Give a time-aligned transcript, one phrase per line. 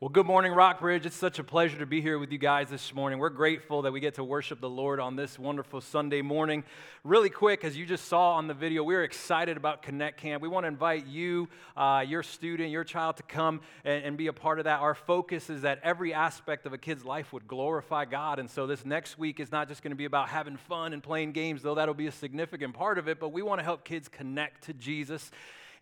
[0.00, 1.04] Well, good morning, Rockbridge.
[1.04, 3.18] It's such a pleasure to be here with you guys this morning.
[3.18, 6.64] We're grateful that we get to worship the Lord on this wonderful Sunday morning.
[7.04, 10.40] Really quick, as you just saw on the video, we're excited about Connect Camp.
[10.40, 14.28] We want to invite you, uh, your student, your child to come and, and be
[14.28, 14.80] a part of that.
[14.80, 18.38] Our focus is that every aspect of a kid's life would glorify God.
[18.38, 21.02] And so this next week is not just going to be about having fun and
[21.02, 23.84] playing games, though that'll be a significant part of it, but we want to help
[23.84, 25.30] kids connect to Jesus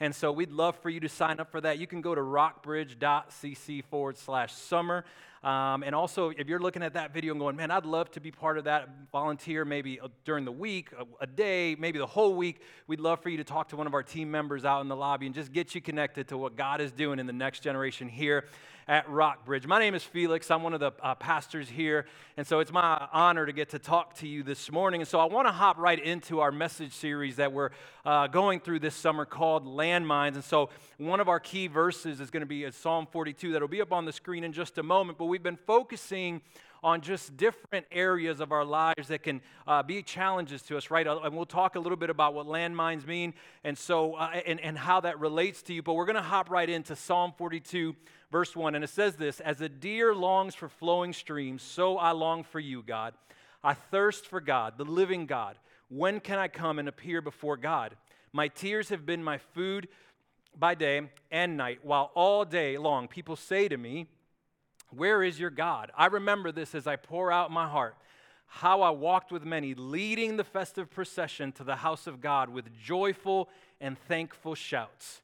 [0.01, 1.79] and so we'd love for you to sign up for that.
[1.79, 5.05] You can go to rockbridge.cc forward slash summer.
[5.43, 8.20] Um, and also, if you're looking at that video and going, man, I'd love to
[8.20, 12.06] be part of that, volunteer maybe uh, during the week, a, a, day, maybe the
[12.06, 14.80] whole week, we'd love for you to talk to one of our team members out
[14.80, 17.33] in the lobby and just get you connected to what God is doing in the
[17.33, 18.47] next generation here
[18.88, 19.66] at Rockbridge.
[19.66, 20.51] My name is Felix.
[20.51, 22.06] I'm one of the uh, pastors here.
[22.39, 25.02] And so it's my honor to get to talk to you this morning.
[25.02, 27.69] And so I want to hop right into our message series that we're
[28.06, 30.36] uh, going through this summer called Landmines.
[30.36, 33.83] And so one of our key verses is going to be Psalm 42 that'll be
[33.83, 35.19] up on the screen in just a moment.
[35.19, 36.42] But we've been focusing
[36.82, 41.06] on just different areas of our lives that can uh, be challenges to us, right?
[41.06, 44.61] Uh, and we'll talk a little bit about what landmines mean and so uh, and,
[44.61, 45.83] and how that relates to you.
[45.83, 47.97] But we're going to hop right into Psalm 42,
[48.30, 48.75] verse 1.
[48.75, 52.60] And it says this As a deer longs for flowing streams, so I long for
[52.60, 53.14] you, God.
[53.62, 55.56] I thirst for God, the living God.
[55.88, 57.97] When can I come and appear before God?
[58.33, 59.88] My tears have been my food
[60.56, 64.06] by day and night, while all day long people say to me,
[64.91, 65.91] Where is your God?
[65.97, 67.97] I remember this as I pour out my heart,
[68.47, 72.77] how I walked with many, leading the festive procession to the house of God with
[72.78, 73.48] joyful
[73.81, 75.20] and thankful shouts.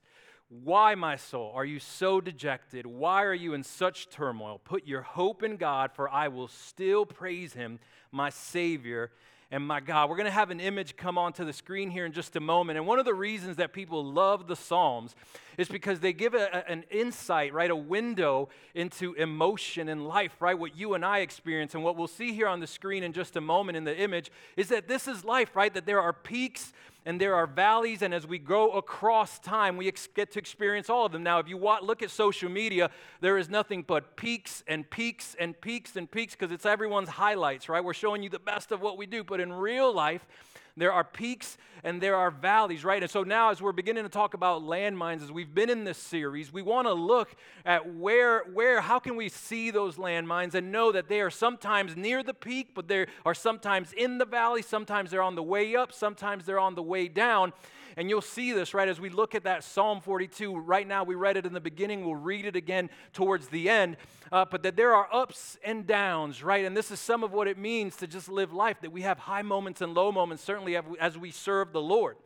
[0.48, 2.86] Why, my soul, are you so dejected?
[2.86, 4.60] Why are you in such turmoil?
[4.62, 7.80] Put your hope in God, for I will still praise him,
[8.12, 9.10] my Savior
[9.50, 10.10] and my God.
[10.10, 12.76] We're going to have an image come onto the screen here in just a moment.
[12.76, 15.14] And one of the reasons that people love the Psalms
[15.58, 17.70] is because they give a, an insight, right?
[17.70, 20.58] A window into emotion and life, right?
[20.58, 21.74] What you and I experience.
[21.74, 24.30] And what we'll see here on the screen in just a moment in the image
[24.56, 25.72] is that this is life, right?
[25.72, 26.72] That there are peaks
[27.06, 30.88] and there are valleys, and as we go across time, we ex- get to experience
[30.88, 31.22] all of them.
[31.22, 35.36] Now, if you want, look at social media, there is nothing but peaks and peaks
[35.38, 37.84] and peaks and peaks because it's everyone's highlights, right?
[37.84, 40.26] We're showing you the best of what we do, but in real life,
[40.76, 43.02] there are peaks and there are valleys, right?
[43.02, 45.98] And so now, as we're beginning to talk about landmines, as we've been in this
[45.98, 50.72] series, we want to look at where, where, how can we see those landmines and
[50.72, 54.62] know that they are sometimes near the peak, but they are sometimes in the valley,
[54.62, 57.52] sometimes they're on the way up, sometimes they're on the way down.
[57.96, 60.56] And you'll see this, right, as we look at that Psalm 42.
[60.56, 63.96] Right now, we read it in the beginning, we'll read it again towards the end.
[64.32, 66.64] Uh, but that there are ups and downs, right?
[66.64, 69.18] And this is some of what it means to just live life, that we have
[69.18, 72.16] high moments and low moments, certainly as we serve the Lord.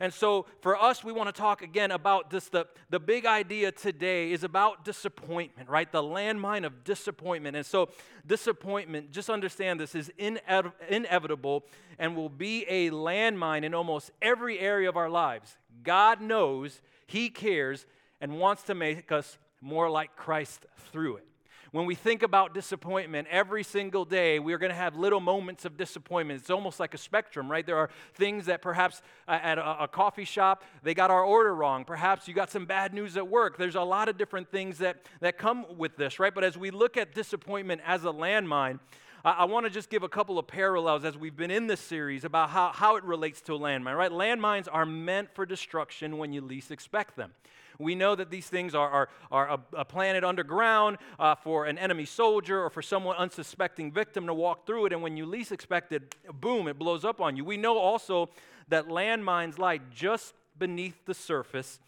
[0.00, 2.48] And so for us, we want to talk again about this.
[2.48, 5.90] The, the big idea today is about disappointment, right?
[5.90, 7.56] The landmine of disappointment.
[7.56, 7.88] And so
[8.26, 11.64] disappointment, just understand this, is inev- inevitable
[11.98, 15.56] and will be a landmine in almost every area of our lives.
[15.82, 17.86] God knows, He cares,
[18.20, 21.26] and wants to make us more like Christ through it.
[21.70, 25.76] When we think about disappointment, every single day we're going to have little moments of
[25.76, 26.40] disappointment.
[26.40, 27.66] It's almost like a spectrum, right?
[27.66, 31.84] There are things that perhaps uh, at a, coffee shop they got our order wrong.
[31.84, 33.58] Perhaps you got some bad news at work.
[33.58, 36.34] There's a lot of different things that, that come with this, right?
[36.34, 38.78] But as we look at disappointment as a landmine,
[39.24, 42.24] I want to just give a couple of parallels as we've been in this series
[42.24, 44.12] about how, how it relates to a landmine, right?
[44.12, 47.32] Landmines are meant for destruction when you least expect them.
[47.78, 51.78] We know that these things are, are, are a, a planted underground uh, for an
[51.78, 55.52] enemy soldier or for someone unsuspecting victim to walk through it, and when you least
[55.52, 57.44] expect it, boom, it blows up on you.
[57.44, 58.30] We know also
[58.68, 61.78] that landmines lie just beneath the surface,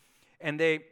[0.41, 0.85] and they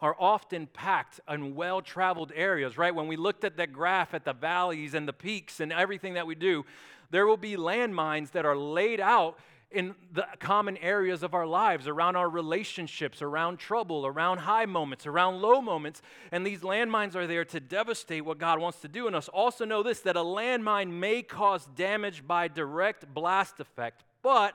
[0.00, 2.94] are often packed in well traveled areas, right?
[2.94, 6.26] When we looked at that graph at the valleys and the peaks and everything that
[6.26, 6.64] we do,
[7.10, 9.38] there will be landmines that are laid out
[9.70, 15.06] in the common areas of our lives, around our relationships, around trouble, around high moments,
[15.06, 16.02] around low moments.
[16.32, 19.28] And these landmines are there to devastate what God wants to do in us.
[19.28, 24.54] Also, know this that a landmine may cause damage by direct blast effect, but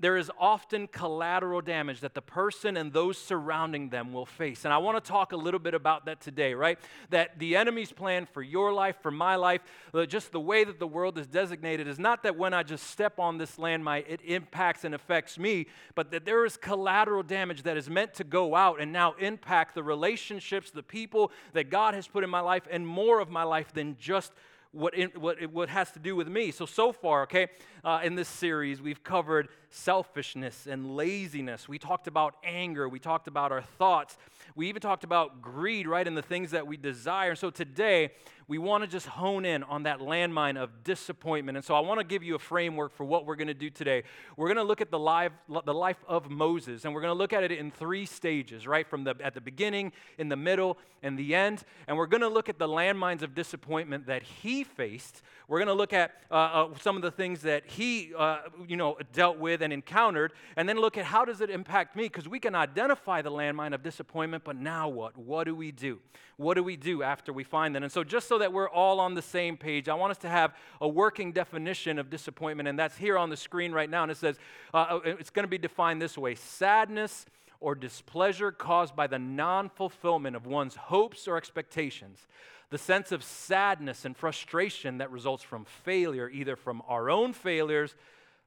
[0.00, 4.64] there is often collateral damage that the person and those surrounding them will face.
[4.64, 6.78] And I want to talk a little bit about that today, right?
[7.10, 9.60] That the enemy's plan for your life, for my life,
[10.08, 13.18] just the way that the world is designated is not that when I just step
[13.18, 17.76] on this landmine, it impacts and affects me, but that there is collateral damage that
[17.76, 22.08] is meant to go out and now impact the relationships, the people that God has
[22.08, 24.32] put in my life, and more of my life than just
[24.72, 26.50] what, in, what, what has to do with me.
[26.50, 27.48] So, so far, okay,
[27.82, 31.68] uh, in this series, we've covered selfishness and laziness.
[31.68, 32.88] We talked about anger.
[32.88, 34.16] We talked about our thoughts.
[34.54, 37.34] We even talked about greed, right, and the things that we desire.
[37.34, 38.10] So today,
[38.50, 41.56] we want to just hone in on that landmine of disappointment.
[41.56, 43.70] And so I want to give you a framework for what we're going to do
[43.70, 44.02] today.
[44.36, 45.30] We're going to look at the life,
[45.64, 48.88] the life of Moses, and we're going to look at it in three stages, right?
[48.88, 51.62] From the at the beginning, in the middle, and the end.
[51.86, 55.22] And we're going to look at the landmines of disappointment that he faced.
[55.46, 58.76] We're going to look at uh, uh, some of the things that he, uh, you
[58.76, 62.04] know, dealt with and encountered, and then look at how does it impact me?
[62.04, 65.16] Because we can identify the landmine of disappointment, but now what?
[65.16, 65.98] What do we do?
[66.36, 67.82] What do we do after we find that?
[67.82, 70.28] And so, just so that we're all on the same page, I want us to
[70.28, 74.02] have a working definition of disappointment, and that's here on the screen right now.
[74.02, 74.38] And it says
[74.72, 77.26] uh, uh it's going to be defined this way sadness
[77.60, 82.26] or displeasure caused by the non fulfillment of one's hopes or expectations.
[82.70, 87.94] The sense of sadness and frustration that results from failure, either from our own failures,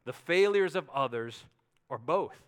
[0.06, 1.44] the failures of others,
[1.90, 2.42] or both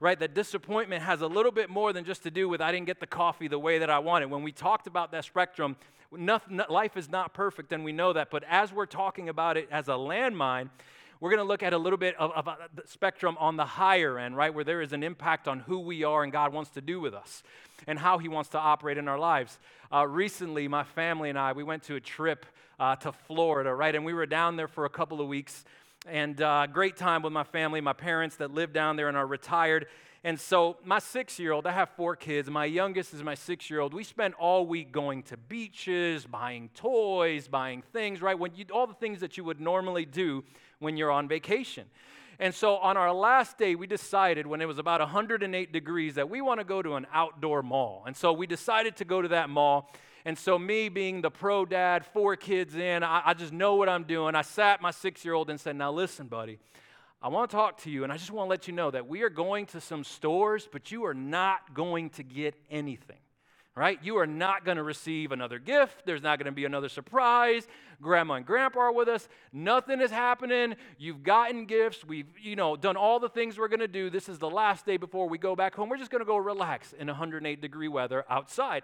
[0.00, 0.18] right?
[0.18, 3.00] That disappointment has a little bit more than just to do with I didn't get
[3.00, 4.30] the coffee the way that I wanted.
[4.30, 5.76] When we talked about that spectrum,
[6.16, 8.30] nothing, life is not perfect, and we know that.
[8.30, 10.70] But as we're talking about it as a landmine,
[11.20, 14.18] we're going to look at a little bit of, of the spectrum on the higher
[14.18, 14.54] end, right?
[14.54, 17.12] Where there is an impact on who we are and God wants to do with
[17.12, 17.42] us
[17.88, 19.58] and how He wants to operate in our lives.
[19.92, 22.46] Uh, recently, my family and I, we went to a trip
[22.78, 23.94] uh, to Florida, right?
[23.94, 25.64] And we were down there for a couple of weeks
[26.10, 29.26] and uh, great time with my family, my parents that live down there and are
[29.26, 29.86] retired.
[30.24, 32.50] And so, my six year old, I have four kids.
[32.50, 33.94] My youngest is my six year old.
[33.94, 38.38] We spent all week going to beaches, buying toys, buying things, right?
[38.38, 40.44] When you, all the things that you would normally do
[40.80, 41.86] when you're on vacation.
[42.40, 46.28] And so, on our last day, we decided when it was about 108 degrees that
[46.28, 48.02] we want to go to an outdoor mall.
[48.06, 49.90] And so, we decided to go to that mall.
[50.28, 53.88] And so, me being the pro dad, four kids in, I, I just know what
[53.88, 54.34] I'm doing.
[54.34, 56.58] I sat my six year old and said, Now, listen, buddy,
[57.22, 59.08] I want to talk to you, and I just want to let you know that
[59.08, 63.16] we are going to some stores, but you are not going to get anything
[63.78, 63.98] right?
[64.02, 66.04] You are not going to receive another gift.
[66.04, 67.68] There's not going to be another surprise.
[68.02, 69.28] Grandma and grandpa are with us.
[69.52, 70.74] Nothing is happening.
[70.98, 72.04] You've gotten gifts.
[72.04, 74.10] We've, you know, done all the things we're going to do.
[74.10, 75.88] This is the last day before we go back home.
[75.88, 78.82] We're just going to go relax in 108 degree weather outside.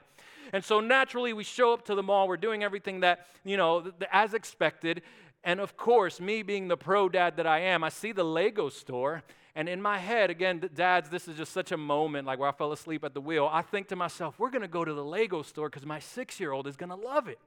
[0.52, 2.28] And so naturally, we show up to the mall.
[2.28, 5.02] We're doing everything that, you know, as expected.
[5.42, 8.68] And of course, me being the pro dad that I am, I see the Lego
[8.68, 9.24] store
[9.56, 12.52] and in my head, again, dads, this is just such a moment like where I
[12.52, 13.48] fell asleep at the wheel.
[13.52, 16.40] I think to myself, we're going to go to the Lego store because my six
[16.40, 17.38] year old is going to love it.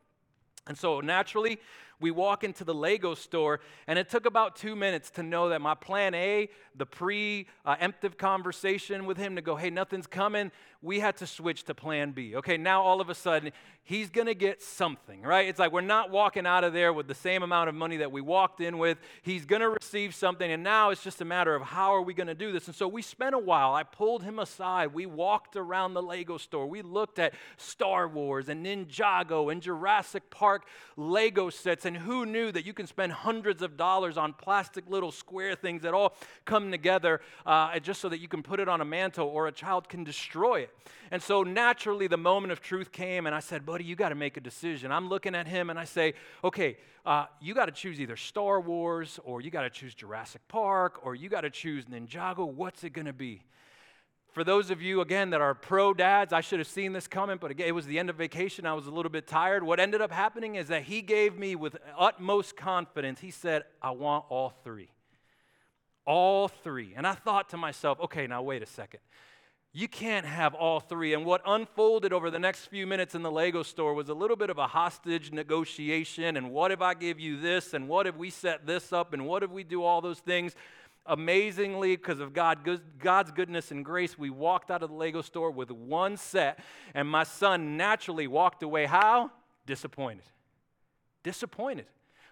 [0.67, 1.59] And so naturally,
[1.99, 5.61] we walk into the Lego store, and it took about two minutes to know that
[5.61, 10.51] my plan A, the pre emptive conversation with him to go, hey, nothing's coming,
[10.81, 12.35] we had to switch to plan B.
[12.35, 13.51] Okay, now all of a sudden,
[13.81, 15.47] he's gonna get something, right?
[15.47, 18.11] It's like we're not walking out of there with the same amount of money that
[18.11, 18.99] we walked in with.
[19.23, 22.35] He's gonna receive something, and now it's just a matter of how are we gonna
[22.35, 22.67] do this?
[22.67, 23.73] And so we spent a while.
[23.73, 24.93] I pulled him aside.
[24.93, 26.67] We walked around the Lego store.
[26.67, 32.51] We looked at Star Wars and Ninjago and Jurassic Park Lego sets and who knew
[32.51, 36.13] that you can spend hundreds of dollars on plastic little square things that all
[36.45, 39.51] come together uh, just so that you can put it on a mantle or a
[39.51, 40.69] child can destroy it?
[41.09, 44.15] And so naturally, the moment of truth came, and I said, Buddy, you got to
[44.15, 44.91] make a decision.
[44.91, 46.13] I'm looking at him and I say,
[46.43, 50.41] Okay, uh, you got to choose either Star Wars or you got to choose Jurassic
[50.49, 52.47] Park or you got to choose Ninjago.
[52.47, 53.41] What's it going to be?
[54.37, 57.37] For those of you, again, that are pro dads, I should have seen this coming,
[57.41, 58.67] but again, it was the end of vacation.
[58.67, 59.63] I was a little bit tired.
[59.63, 63.89] What ended up happening is that he gave me, with utmost confidence, he said, I
[63.89, 64.91] want all three.
[66.05, 66.93] All three.
[66.95, 68.99] And I thought to myself, okay, now wait a second.
[69.73, 71.15] You can't have all three.
[71.15, 74.37] And what unfolded over the next few minutes in the Lego store was a little
[74.37, 76.37] bit of a hostage negotiation.
[76.37, 77.73] And what if I give you this?
[77.73, 79.13] And what if we set this up?
[79.13, 80.55] And what if we do all those things?
[81.07, 82.59] Amazingly, because of God,
[82.99, 86.59] God's goodness and grace, we walked out of the Lego store with one set,
[86.93, 88.85] and my son naturally walked away.
[88.85, 89.31] How?
[89.65, 90.25] Disappointed.
[91.23, 91.85] Disappointed.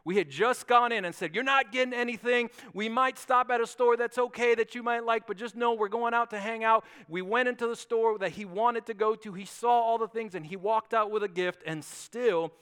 [0.05, 2.51] We had just gone in and said, You're not getting anything.
[2.73, 5.73] We might stop at a store that's okay that you might like, but just know
[5.73, 6.85] we're going out to hang out.
[7.09, 9.33] We went into the store that he wanted to go to.
[9.33, 12.53] He saw all the things and he walked out with a gift, and still,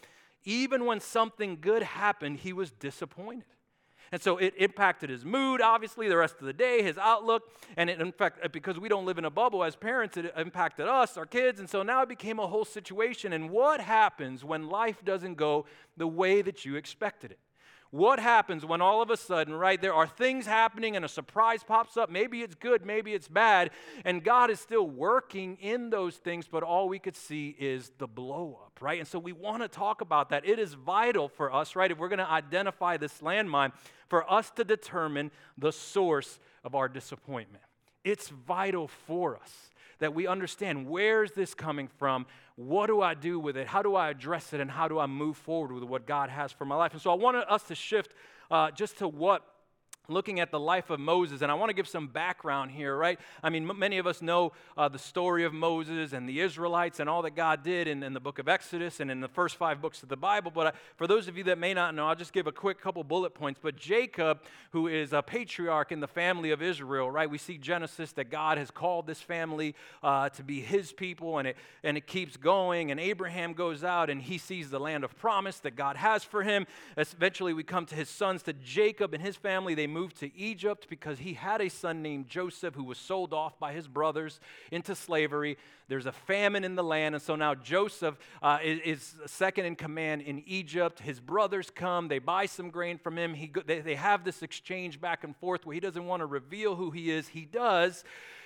[0.45, 3.43] even when something good happened, he was disappointed.
[4.13, 7.49] And so it impacted his mood, obviously, the rest of the day, his outlook.
[7.75, 10.31] And it, in fact, uh, because we don't live in a bubble as parents, it
[10.37, 11.59] impacted us, our kids.
[11.59, 13.33] And so now it became a whole situation.
[13.33, 15.65] And what happens when life doesn't go
[15.97, 17.39] the way that you expected it?
[17.93, 21.63] What happens when all of a sudden, right, there are things happening and a surprise
[21.63, 22.09] pops up?
[22.09, 23.69] Maybe it's good, maybe it's bad,
[24.03, 28.07] and God is still working in those things, but all we could see is the
[28.07, 28.97] blow up, right?
[28.97, 30.43] And so we want to talk about that.
[30.43, 33.73] It is vital for us, right, if we're going to identify this landmine,
[34.07, 37.63] for us to determine the source of our disappointment.
[38.03, 39.69] It's vital for us
[40.03, 42.25] that we understand where's this coming from?
[42.55, 43.67] What do I do with it?
[43.67, 44.59] How do I address it?
[44.59, 46.91] And how do I move forward with what God has for my life?
[46.93, 48.13] And so I wanted us to shift
[48.51, 49.43] uh, just to what
[50.09, 53.17] looking at the life of Moses, and I want to give some background here, right?
[53.41, 56.99] I mean, m- many of us know uh, the story of Moses and the Israelites
[56.99, 59.55] and all that God did in, in, the book of Exodus and in the first
[59.55, 60.51] five books of the Bible.
[60.53, 62.81] But I, for those of you that may not know, I'll just give a quick
[62.81, 63.61] couple bullet points.
[63.63, 64.41] But Jacob,
[64.71, 67.29] who is a patriarch in the family of Israel, right?
[67.29, 71.47] We see Genesis that God has called this family uh, to be his people, and
[71.47, 72.91] it, and it keeps going.
[72.91, 76.43] And Abraham goes out and he sees the land of promise that God has for
[76.43, 76.67] him.
[76.97, 79.75] Eventually, we come to his sons, to Jacob and his family.
[79.75, 83.59] They moved to Egypt because he had a son named Joseph who was sold off
[83.59, 84.39] by his brothers
[84.71, 85.57] into slavery.
[85.87, 89.75] There's a famine in the land, and so now Joseph uh, is, is, second in
[89.75, 90.99] command in Egypt.
[90.99, 93.33] His brothers come, they buy some grain from him.
[93.33, 96.75] He, they, they have this exchange back and forth where he doesn't want to reveal
[96.75, 97.27] who he is.
[97.27, 98.03] He does.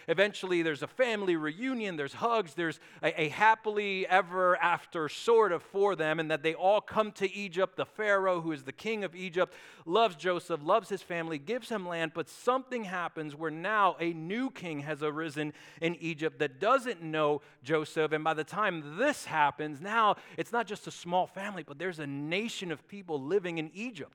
[0.09, 5.61] Eventually, there's a family reunion, there's hugs, there's a, a, happily ever after sort of
[5.61, 7.75] for them, and that they all come to Egypt.
[7.75, 9.53] The Pharaoh, who is the king of Egypt,
[9.85, 14.49] loves Joseph, loves his family, gives him land, but something happens where now a new
[14.49, 18.13] king has arisen in Egypt that doesn't know Joseph.
[18.13, 21.99] And by the time this happens, now it's not just a small family, but there's
[21.99, 24.13] a nation of people living in Egypt.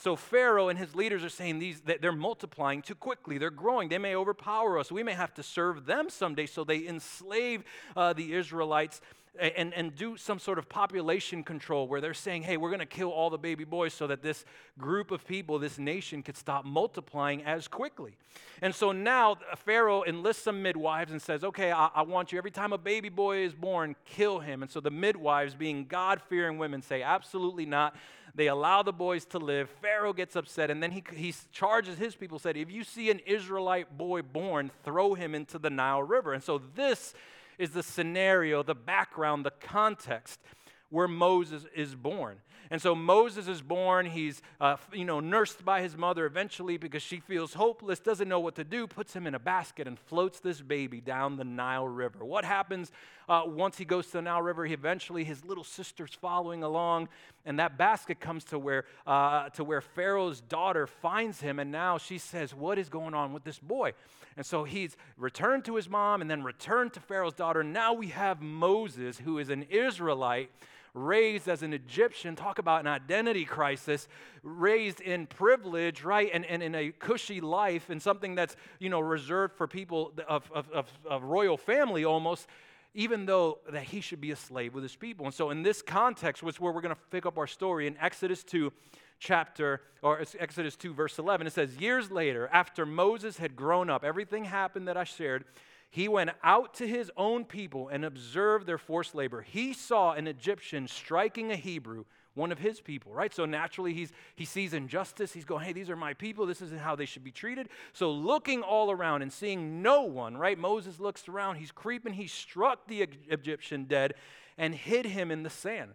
[0.00, 3.36] So Pharaoh and his leaders are saying these they're multiplying too quickly.
[3.36, 3.90] They're growing.
[3.90, 4.90] They may overpower us.
[4.90, 6.46] We may have to serve them someday.
[6.46, 7.64] So they enslave
[7.94, 9.02] uh, the Israelites
[9.38, 12.86] and, and do some sort of population control where they're saying, hey, we're going to
[12.86, 14.44] kill all the baby boys so that this
[14.78, 18.16] group of people, this nation, could stop multiplying as quickly.
[18.62, 22.50] And so now Pharaoh enlists some midwives and says, okay, I, I want you, every
[22.50, 24.62] time a baby boy is born, kill him.
[24.62, 27.94] And so the midwives, being God fearing women, say, absolutely not.
[28.40, 29.68] They allow the boys to live.
[29.82, 33.20] Pharaoh gets upset, and then he, he charges his people, said, If you see an
[33.26, 36.32] Israelite boy born, throw him into the Nile River.
[36.32, 37.12] And so this
[37.58, 40.40] is the scenario, the background, the context
[40.88, 42.38] where Moses is born.
[42.70, 44.06] And so Moses is born.
[44.06, 48.38] He's, uh, you know, nursed by his mother eventually because she feels hopeless, doesn't know
[48.38, 51.88] what to do, puts him in a basket and floats this baby down the Nile
[51.88, 52.24] River.
[52.24, 52.92] What happens
[53.28, 54.64] uh, once he goes to the Nile River?
[54.66, 57.08] He eventually, his little sister's following along,
[57.44, 61.98] and that basket comes to where, uh, to where Pharaoh's daughter finds him, and now
[61.98, 63.94] she says, "What is going on with this boy?"
[64.36, 67.64] And so he's returned to his mom, and then returned to Pharaoh's daughter.
[67.64, 70.50] Now we have Moses, who is an Israelite
[70.94, 74.08] raised as an Egyptian, talk about an identity crisis,
[74.42, 79.00] raised in privilege, right, and, and in a cushy life, and something that's, you know,
[79.00, 82.46] reserved for people of, of, of, of royal family almost,
[82.94, 85.24] even though that he should be a slave with his people.
[85.26, 87.96] And so in this context, which where we're going to pick up our story in
[87.98, 88.72] Exodus 2,
[89.20, 94.02] chapter, or Exodus 2, verse 11, it says, Years later, after Moses had grown up,
[94.02, 95.44] everything happened that I shared,
[95.90, 99.42] he went out to his own people and observed their forced labor.
[99.42, 102.04] He saw an Egyptian striking a Hebrew,
[102.34, 103.34] one of his people, right?
[103.34, 105.32] So naturally, he's, he sees injustice.
[105.32, 106.46] He's going, hey, these are my people.
[106.46, 107.68] This isn't how they should be treated.
[107.92, 110.56] So looking all around and seeing no one, right?
[110.56, 111.56] Moses looks around.
[111.56, 112.12] He's creeping.
[112.12, 114.14] He struck the Egyptian dead
[114.56, 115.94] and hid him in the sand.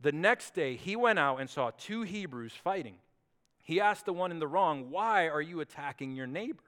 [0.00, 2.96] The next day, he went out and saw two Hebrews fighting.
[3.62, 6.62] He asked the one in the wrong, Why are you attacking your neighbor?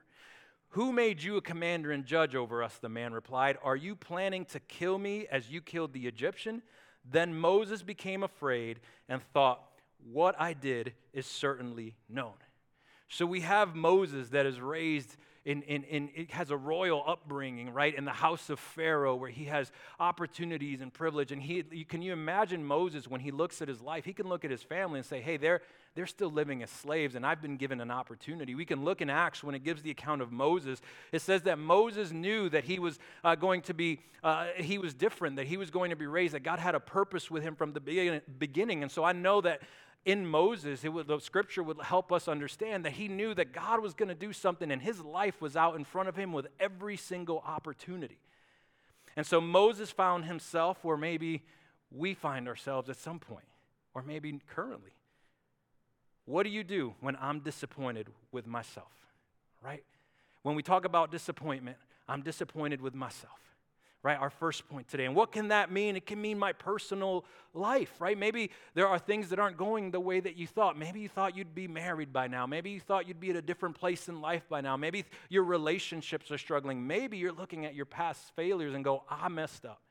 [0.70, 2.76] Who made you a commander and judge over us?
[2.78, 6.62] The man replied, Are you planning to kill me as you killed the Egyptian?
[7.04, 9.62] Then Moses became afraid and thought,
[10.12, 12.34] What I did is certainly known.
[13.08, 17.72] So we have Moses that is raised in, in, in, it has a royal upbringing,
[17.72, 19.70] right, in the house of Pharaoh where he has
[20.00, 21.30] opportunities and privilege.
[21.30, 24.04] And he, can you imagine Moses when he looks at his life?
[24.04, 25.62] He can look at his family and say, hey, they're,
[25.94, 28.56] they're still living as slaves, and I've been given an opportunity.
[28.56, 30.80] We can look in Acts when it gives the account of Moses.
[31.12, 34.94] It says that Moses knew that he was uh, going to be, uh, he was
[34.94, 37.54] different, that he was going to be raised, that God had a purpose with him
[37.54, 37.80] from the
[38.38, 38.82] beginning.
[38.82, 39.62] And so I know that
[40.06, 43.82] in Moses, it would, the scripture would help us understand that he knew that God
[43.82, 46.46] was going to do something and his life was out in front of him with
[46.60, 48.20] every single opportunity.
[49.16, 51.42] And so Moses found himself where maybe
[51.90, 53.46] we find ourselves at some point,
[53.94, 54.92] or maybe currently.
[56.24, 58.92] What do you do when I'm disappointed with myself?
[59.60, 59.82] Right?
[60.42, 63.45] When we talk about disappointment, I'm disappointed with myself
[64.06, 64.20] right?
[64.20, 65.04] Our first point today.
[65.04, 65.96] And what can that mean?
[65.96, 68.16] It can mean my personal life, right?
[68.16, 70.78] Maybe there are things that aren't going the way that you thought.
[70.78, 72.46] Maybe you thought you'd be married by now.
[72.46, 74.76] Maybe you thought you'd be at a different place in life by now.
[74.76, 76.86] Maybe your relationships are struggling.
[76.86, 79.82] Maybe you're looking at your past failures and go, I messed up.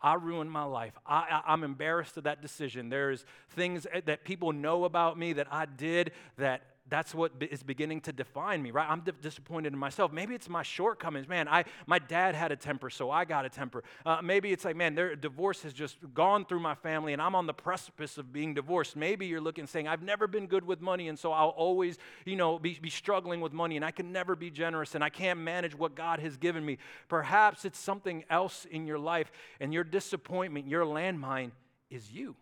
[0.00, 0.96] I ruined my life.
[1.04, 2.88] I, am embarrassed of that decision.
[2.88, 7.62] There's things eh, that people know about me that I did that that's what is
[7.62, 8.88] beginning to define me, right?
[8.88, 10.12] I'm disappointed in myself.
[10.12, 11.28] Maybe it's my shortcomings.
[11.28, 13.84] Man, I, my dad had a temper, so I got a temper.
[14.04, 17.34] Uh, maybe it's like, man, their divorce has just gone through my family and I'm
[17.34, 18.96] on the precipice of being divorced.
[18.96, 22.36] Maybe you're looking saying, I've never been good with money, and so I'll always, you
[22.36, 25.40] know, be, be struggling with money and I can never be generous and I can't
[25.40, 26.78] manage what God has given me.
[27.08, 29.30] Perhaps it's something else in your life
[29.60, 31.52] and your disappointment, your landmine
[31.88, 32.34] is you.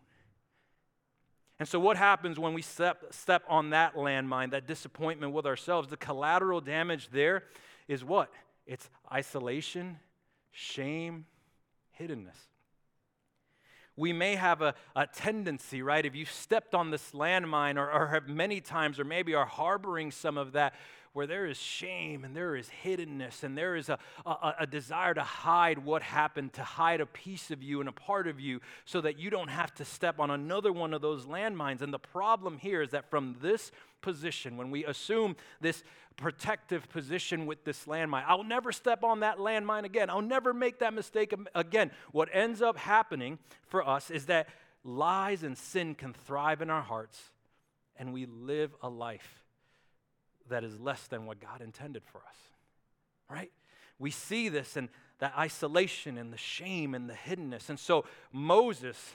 [1.59, 5.89] And so, what happens when we step, step on that landmine, that disappointment with ourselves?
[5.89, 7.45] The collateral damage there
[7.89, 8.33] is what?
[8.67, 9.99] It's isolation,
[10.53, 11.27] shame,
[11.99, 12.39] hiddenness.
[13.97, 16.07] We may have a, a tendency, right?
[16.07, 20.13] If you stepped on this landmine or, or have many times, or maybe are harboring
[20.13, 20.75] some of that,
[21.13, 25.15] where there is shame and there is hiddenness and there is a, a, a, desire
[25.15, 28.61] to hide what happened, to hide a piece of you and a part of you
[28.85, 31.83] so that you don't have to step on another one of those landmines.
[31.83, 35.83] And the problem here is that from this position, when we assume this
[36.17, 40.81] protective position with this landmine, I'll never step on that landmine again, I'll never make
[40.81, 41.91] that mistake again.
[42.13, 44.49] What ends up happening for us is that
[44.85, 47.31] lies and sin can thrive in our hearts
[47.99, 49.45] and we live a life
[50.49, 52.37] that is less than what God intended for us,
[53.31, 53.51] right?
[53.99, 54.89] We see this in
[55.19, 57.69] that isolation and the shame and the hiddenness.
[57.69, 59.15] And so Moses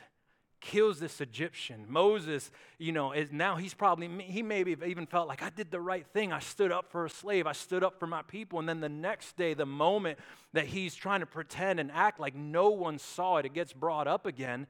[0.59, 1.85] kills this Egyptian.
[1.89, 5.79] Moses, you know, is now he's probably, he maybe even felt like I did the
[5.79, 6.31] right thing.
[6.31, 7.45] I stood up for a slave.
[7.47, 8.59] I stood up for my people.
[8.59, 10.19] And then the next day, the moment
[10.53, 14.07] that he's trying to pretend and act like no one saw it, it gets brought
[14.07, 14.67] up again.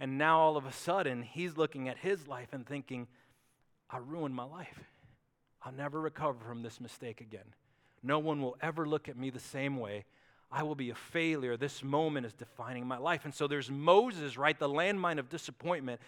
[0.00, 3.06] And now all of a sudden, he's looking at his life and thinking,
[3.90, 4.84] I ruined my life.
[5.68, 7.44] I'll never recover from this mistake again.
[8.02, 10.06] No one will ever look at me the same way.
[10.50, 11.58] I will be a failure.
[11.58, 13.26] This moment is defining my life.
[13.26, 14.58] And so there's Moses, right?
[14.58, 16.00] The landmine of disappointment.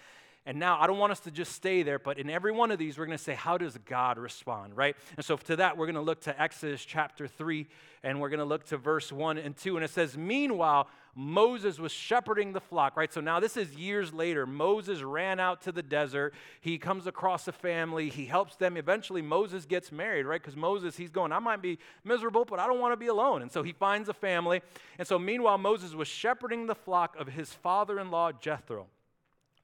[0.46, 2.78] And now I don't want us to just stay there, but in every one of
[2.78, 4.96] these, we're going to say, how does God respond, right?
[5.16, 7.66] And so to that, we're going to look to Exodus chapter 3,
[8.02, 9.76] and we're going to look to verse 1 and 2.
[9.76, 13.12] And it says, Meanwhile, Moses was shepherding the flock, right?
[13.12, 14.46] So now this is years later.
[14.46, 16.32] Moses ran out to the desert.
[16.62, 18.08] He comes across a family.
[18.08, 18.78] He helps them.
[18.78, 20.40] Eventually, Moses gets married, right?
[20.40, 23.42] Because Moses, he's going, I might be miserable, but I don't want to be alone.
[23.42, 24.62] And so he finds a family.
[24.98, 28.86] And so meanwhile, Moses was shepherding the flock of his father in law, Jethro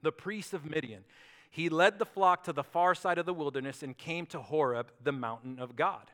[0.07, 1.03] the priest of Midian.
[1.49, 4.87] He led the flock to the far side of the wilderness and came to Horeb,
[5.03, 6.11] the mountain of God.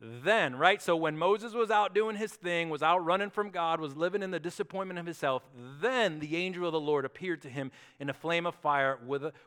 [0.00, 0.80] Then, right?
[0.80, 4.22] So when Moses was out doing his thing, was out running from God, was living
[4.22, 5.42] in the disappointment of himself,
[5.80, 9.00] then the angel of the Lord appeared to him in a flame of fire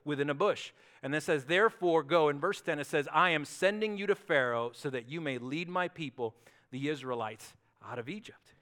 [0.03, 0.71] within a bush.
[1.01, 2.27] And then says, Therefore, go.
[2.27, 5.37] In verse 10, it says, I am sending you to Pharaoh so that you may
[5.37, 6.35] lead my people,
[6.71, 7.53] the Israelites,
[7.89, 8.53] out of Egypt.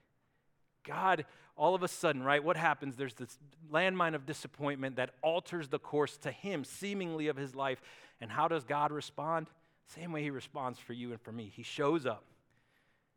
[0.86, 1.26] God
[1.58, 2.96] all of a sudden, right, what happens?
[2.96, 3.38] There's this
[3.72, 7.82] landmine of disappointment that alters the course to him, seemingly of his life.
[8.20, 9.48] And how does God respond?
[9.88, 11.52] Same way he responds for you and for me.
[11.56, 12.26] He shows up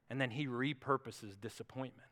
[0.09, 2.09] and then he repurposes disappointment.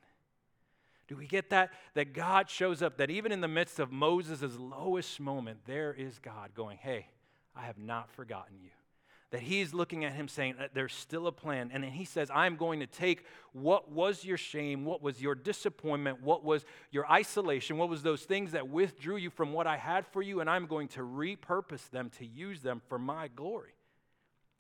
[1.09, 1.71] Do we get that?
[1.95, 6.19] That God shows up, that even in the midst of Moses' lowest moment, there is
[6.19, 7.07] God going, Hey,
[7.55, 8.71] I have not forgotten you
[9.31, 11.71] that he's looking at him saying uh, there's still a plan.
[11.73, 15.35] And then he says, I'm going to take what was your shame, what was your
[15.35, 19.77] disappointment, what was your isolation, what was those things that withdrew you from what I
[19.77, 23.75] had for you, and I'm going to repurpose them to use them for my glory.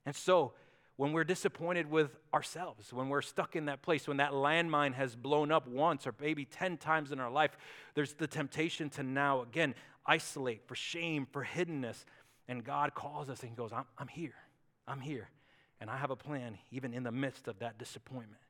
[0.05, 0.53] And so,
[0.97, 5.15] when we're disappointed with ourselves, when we're stuck in that place, when that landmine has
[5.15, 7.57] blown up once or maybe 10 times in our life,
[7.95, 9.75] there's the temptation to now, again,
[10.07, 12.07] isolate for shame, for hiddenness.
[12.49, 14.35] And God calls us and He goes, I'm, I'm here.
[14.87, 15.29] I'm here,
[15.81, 18.41] and I have a plan even in the midst of that disappointment.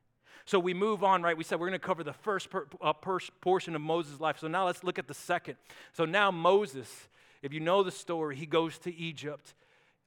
[0.45, 1.37] So we move on, right?
[1.37, 4.39] We said we're going to cover the first per, uh, per, portion of Moses' life.
[4.39, 5.55] So now let's look at the second.
[5.93, 7.09] So now Moses,
[7.41, 9.53] if you know the story, he goes to Egypt.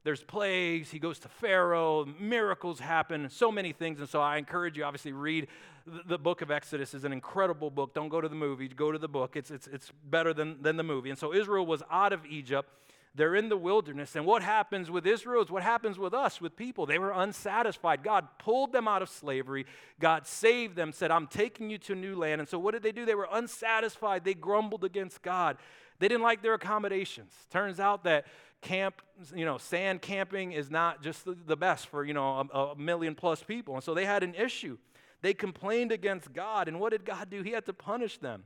[0.02, 4.00] There's plagues, he goes to Pharaoh, miracles happen, so many things.
[4.00, 5.46] And so I encourage you, obviously, read
[5.86, 6.94] the, the book of Exodus.
[6.94, 7.92] is an incredible book.
[7.92, 9.36] Don't go to the movie, go to the book.
[9.36, 11.10] It's, it's, it's better than, than the movie.
[11.10, 12.70] And so Israel was out of Egypt.
[13.14, 14.14] They're in the wilderness.
[14.14, 16.86] And what happens with Israel is what happens with us, with people.
[16.86, 18.04] They were unsatisfied.
[18.04, 19.66] God pulled them out of slavery.
[19.98, 22.40] God saved them, said, I'm taking you to a new land.
[22.40, 23.04] And so what did they do?
[23.04, 24.24] They were unsatisfied.
[24.24, 25.56] They grumbled against God.
[25.98, 27.32] They didn't like their accommodations.
[27.50, 28.26] Turns out that
[28.62, 29.02] camp,
[29.34, 33.14] you know, sand camping is not just the, best for, you know, a, a million
[33.14, 33.74] plus people.
[33.74, 34.78] And so they had an issue.
[35.22, 37.42] They complained against God, and what did God do?
[37.42, 38.44] He had to punish them.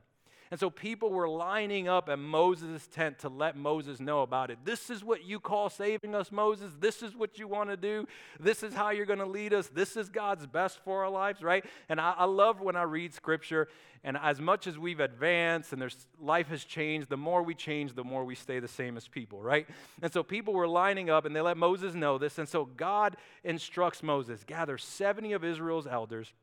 [0.51, 4.59] And so people were lining up at Moses' tent to let Moses know about it.
[4.63, 6.71] This is what you call saving us, Moses.
[6.79, 8.07] This is what you want to do.
[8.39, 9.67] This is how you're going to lead us.
[9.67, 11.65] This is God's best for our lives, right?
[11.89, 13.67] And I, I love when I read scripture,
[14.03, 17.95] and as much as we've advanced and there's, life has changed, the more we change,
[17.95, 19.67] the more we stay the same as people, right?
[20.03, 22.37] And so people were lining up, and they let Moses know this.
[22.37, 26.33] And so God instructs Moses gather 70 of Israel's elders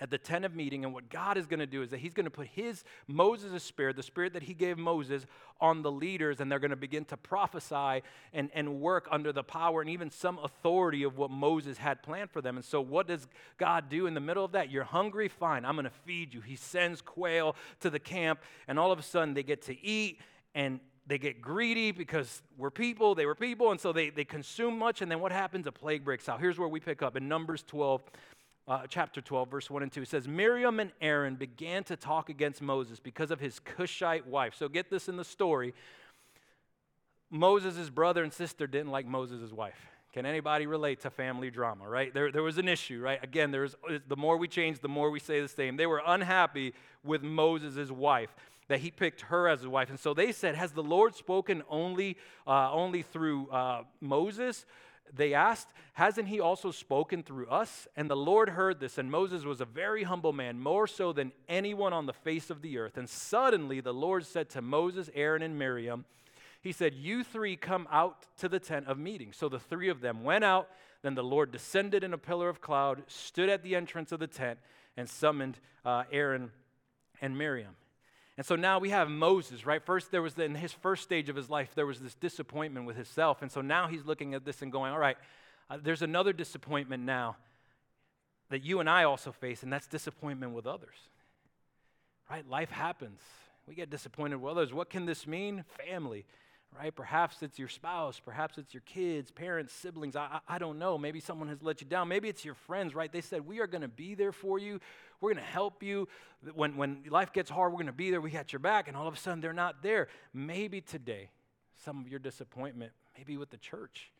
[0.00, 0.84] at the tent of meeting.
[0.84, 3.62] And what God is going to do is that He's going to put His, Moses'
[3.62, 5.26] spirit, the spirit that He gave Moses,
[5.60, 8.02] on the leaders, and they're going to begin to prophesy
[8.32, 12.30] and, and work under the power and even some authority of what Moses had planned
[12.30, 12.56] for them.
[12.56, 13.28] And so, what does
[13.58, 14.70] God do in the middle of that?
[14.70, 15.28] You're hungry?
[15.28, 16.40] Fine, I'm going to feed you.
[16.40, 20.20] He sends quail to the camp, and all of a sudden they get to eat
[20.54, 24.78] and they get greedy because we're people, they were people, and so they, they consume
[24.78, 25.02] much.
[25.02, 25.66] And then what happens?
[25.66, 26.40] A plague breaks out.
[26.40, 28.02] Here's where we pick up in Numbers 12,
[28.68, 30.02] uh, chapter 12, verse 1 and 2.
[30.02, 34.54] It says, Miriam and Aaron began to talk against Moses because of his Cushite wife.
[34.56, 35.74] So get this in the story.
[37.30, 39.88] Moses' brother and sister didn't like Moses' wife.
[40.12, 42.12] Can anybody relate to family drama, right?
[42.12, 43.18] There, there was an issue, right?
[43.22, 43.74] Again, there's,
[44.06, 45.76] the more we change, the more we say the same.
[45.76, 48.34] They were unhappy with Moses' wife,
[48.68, 49.88] that he picked her as his wife.
[49.88, 54.66] And so they said, Has the Lord spoken only, uh, only through uh, Moses?
[55.14, 57.86] They asked, Hasn't he also spoken through us?
[57.96, 61.32] And the Lord heard this, and Moses was a very humble man, more so than
[61.48, 62.96] anyone on the face of the earth.
[62.96, 66.06] And suddenly the Lord said to Moses, Aaron, and Miriam,
[66.62, 69.32] He said, You three come out to the tent of meeting.
[69.32, 70.68] So the three of them went out.
[71.02, 74.26] Then the Lord descended in a pillar of cloud, stood at the entrance of the
[74.28, 74.60] tent,
[74.96, 76.52] and summoned uh, Aaron
[77.20, 77.74] and Miriam.
[78.36, 79.84] And so now we have Moses, right?
[79.84, 82.96] First, there was in his first stage of his life, there was this disappointment with
[82.96, 83.42] himself.
[83.42, 85.18] And so now he's looking at this and going, all right,
[85.68, 87.36] uh, there's another disappointment now
[88.48, 90.96] that you and I also face, and that's disappointment with others,
[92.30, 92.46] right?
[92.48, 93.20] Life happens.
[93.66, 94.72] We get disappointed with others.
[94.72, 95.64] What can this mean?
[95.86, 96.26] Family
[96.78, 96.94] right?
[96.94, 100.16] Perhaps it's your spouse, perhaps it's your kids, parents, siblings.
[100.16, 100.96] I, I, I, don't know.
[100.96, 102.08] Maybe someone has let you down.
[102.08, 103.12] Maybe it's your friends, right?
[103.12, 104.80] They said, We are going to be there for you.
[105.20, 106.08] We're going to help you.
[106.54, 108.20] When, when life gets hard, we're going to be there.
[108.20, 108.88] We got your back.
[108.88, 110.08] And all of a sudden, they're not there.
[110.32, 111.30] Maybe today,
[111.84, 114.10] some of your disappointment, maybe with the church.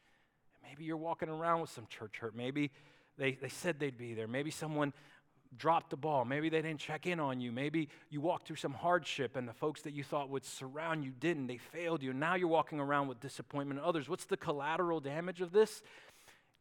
[0.63, 2.37] Maybe you're walking around with some church hurt.
[2.37, 2.71] Maybe
[3.19, 4.29] they, they said they'd be there.
[4.29, 4.93] Maybe someone
[5.57, 6.25] dropped the ball.
[6.25, 7.53] Maybe they didn't check in on you.
[7.53, 11.13] Maybe you walked through some hardship and the folks that you thought would surround you
[11.19, 11.47] didn't.
[11.47, 12.13] They failed you.
[12.13, 14.09] Now you're walking around with disappointment in others.
[14.09, 15.83] What's the collateral damage of this?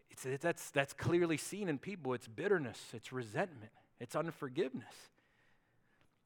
[0.09, 2.13] It's, it, that's, that's clearly seen in people.
[2.13, 4.95] It's bitterness, it's resentment, it's unforgiveness.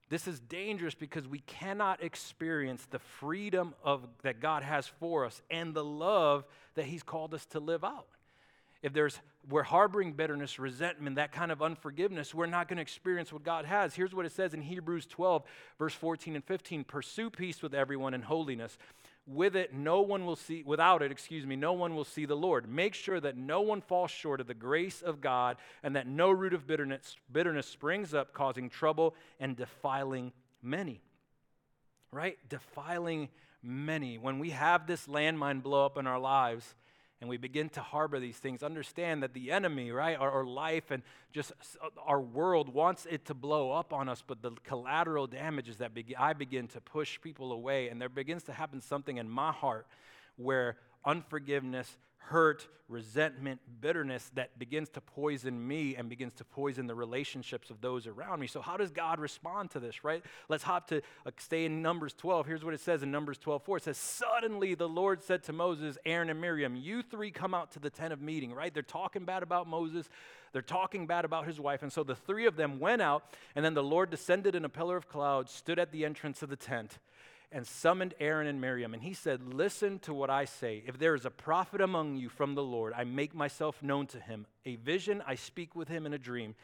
[0.07, 5.41] This is dangerous because we cannot experience the freedom of, that God has for us
[5.49, 8.07] and the love that He's called us to live out
[8.85, 9.19] if there's
[9.49, 13.65] we're harboring bitterness, resentment, that kind of unforgiveness, we're not going to experience what God
[13.65, 13.95] has.
[13.95, 15.43] Here's what it says in Hebrews 12,
[15.77, 18.77] verse 14 and 15 Pursue peace with everyone in holiness.
[19.27, 22.35] With it, no one will see, without it, excuse me, no one will see the
[22.35, 22.69] Lord.
[22.69, 26.29] Make sure that no one falls short of the grace of God and that no
[26.29, 31.01] root of bitterness, bitterness springs up, causing trouble and defiling many.
[32.11, 32.37] Right?
[32.49, 33.29] Defiling
[33.63, 34.19] many.
[34.19, 36.75] When we have this landmine blow up in our lives,
[37.25, 40.91] and we begin to harbor these things, understand that the enemy, right, our, our, life
[40.91, 41.01] and
[41.33, 45.67] just uh, our world wants it to blow up on us, but the collateral damage
[45.67, 49.27] is that I begin to push people away, and there begins to happen something in
[49.27, 49.87] my heart
[50.35, 56.95] where unforgiveness, hurt, resentment, bitterness that begins to poison me and begins to poison the
[56.95, 58.47] relationships of those around me.
[58.47, 60.23] So, how does God respond to this, right?
[60.49, 62.45] Let's hop to uh, stay in Numbers 12.
[62.45, 63.77] Here's what it says in Numbers 12 4.
[63.77, 67.71] It says, Suddenly the Lord said to Moses, Aaron, and Miriam, You three come out
[67.71, 68.73] to the tent of meeting, right?
[68.73, 70.09] They're talking bad about Moses,
[70.51, 71.81] they're talking bad about his wife.
[71.83, 73.23] And so the three of them went out,
[73.55, 76.49] and then the Lord descended in a pillar of cloud, stood at the entrance of
[76.49, 76.99] the tent
[77.51, 78.93] and summoned Aaron and Miriam.
[78.93, 80.83] And he said, Listen to what I say.
[80.85, 84.19] If there is a prophet among you from the Lord, I make myself known to
[84.19, 84.45] him.
[84.65, 86.55] A vision, I speak with him in a dream.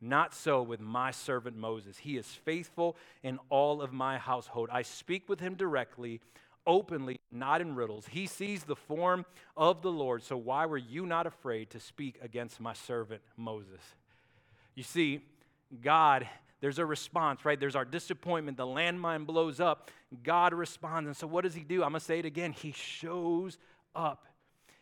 [0.00, 1.98] Not so with my servant Moses.
[1.98, 4.70] He is faithful in all of my household.
[4.72, 6.20] I speak with him directly,
[6.66, 8.06] openly, not in riddles.
[8.06, 9.26] He sees the form
[9.56, 10.22] of the Lord.
[10.22, 13.80] So why were you not afraid to speak against my servant Moses?
[14.74, 15.20] You see,
[15.82, 16.26] God
[16.60, 17.58] there's a response, right?
[17.58, 18.56] There's our disappointment.
[18.56, 19.90] The landmine blows up.
[20.22, 21.06] God responds.
[21.06, 21.82] And so, what does he do?
[21.82, 22.52] I'm going to say it again.
[22.52, 23.58] He shows
[23.94, 24.26] up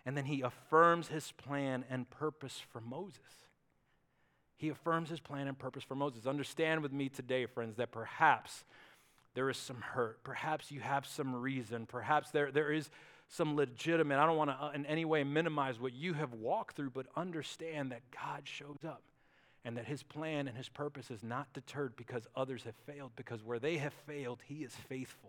[0.05, 3.21] and then he affirms his plan and purpose for Moses.
[4.57, 6.27] He affirms his plan and purpose for Moses.
[6.27, 8.65] Understand with me today, friends, that perhaps
[9.35, 10.25] there is some hurt.
[10.25, 11.87] Perhaps you have some reason.
[11.87, 12.91] Perhaps there, there is
[13.29, 16.75] some legitimate, I don't want to uh, in any way minimize what you have walked
[16.75, 19.03] through, but understand that God shows up
[19.69, 23.45] and that his plan and his purpose is not deterred because others have failed, because
[23.45, 25.29] where they have failed, he is faithful,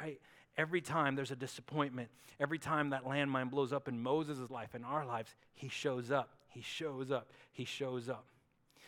[0.00, 0.18] right?
[0.56, 2.08] Every time there's a disappointment,
[2.40, 6.30] every time that landmine blows up in Moses' life, in our lives, he shows up,
[6.48, 8.24] he shows up, he shows up.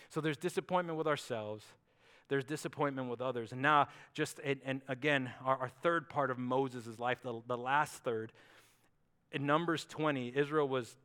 [0.09, 1.63] So there's disappointment with ourselves,
[2.29, 3.53] there's disappointment with others.
[3.53, 7.59] And now, just, and, and again, our, our, third part of Moses' life, the, the
[7.59, 8.33] last third,
[9.31, 10.97] in Numbers 20, Israel was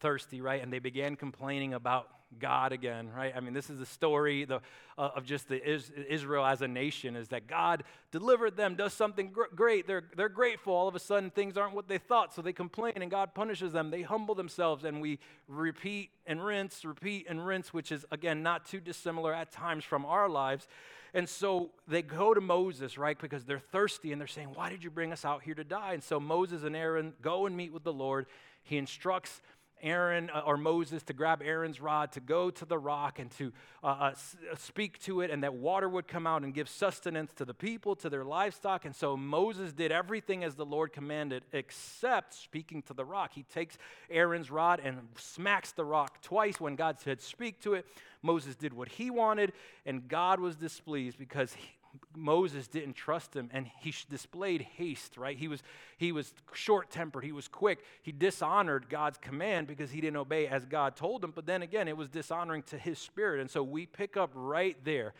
[0.00, 0.62] thirsty, right?
[0.62, 3.32] And they began complaining about God again, right?
[3.36, 4.60] I mean, this is the story the,
[4.96, 8.94] uh, of just the is, Israel as a nation is that God delivered them, does
[8.94, 9.86] something gr- great.
[9.86, 10.72] They're, they're grateful.
[10.72, 13.72] All of a sudden, things aren't what they thought, so they complain and God punishes
[13.72, 13.90] them.
[13.90, 18.64] They humble themselves, and we repeat and rinse, repeat and rinse, which is, again, not
[18.64, 20.68] too dissimilar at times from our lives.
[21.12, 24.84] And so they go to Moses, right, because they're thirsty and they're saying, Why did
[24.84, 25.94] you bring us out here to die?
[25.94, 28.26] And so Moses and Aaron go and meet with the Lord.
[28.62, 29.42] He instructs
[29.82, 33.52] Aaron uh, or Moses to grab Aaron's rod, to go to the rock and to
[33.82, 37.32] uh, uh, uh, speak to it, and that water would come out and give sustenance
[37.34, 38.84] to the people, to their livestock.
[38.84, 43.32] And so Moses did everything as the Lord commanded, except speaking to the rock.
[43.34, 43.78] He takes
[44.10, 47.86] Aaron's rod and smacks the rock twice when God said, Speak to it.
[48.22, 49.52] Moses did what he wanted,
[49.86, 51.70] and God was displeased because he,
[52.14, 55.36] Moses didn't trust him and he displayed haste, right?
[55.36, 55.62] He was,
[55.96, 57.80] he was short tempered, he was quick.
[58.02, 61.32] He dishonored God's command because he didn't obey as God told him.
[61.34, 63.40] But then again, it was dishonoring to his spirit.
[63.40, 65.14] And so we pick up right there.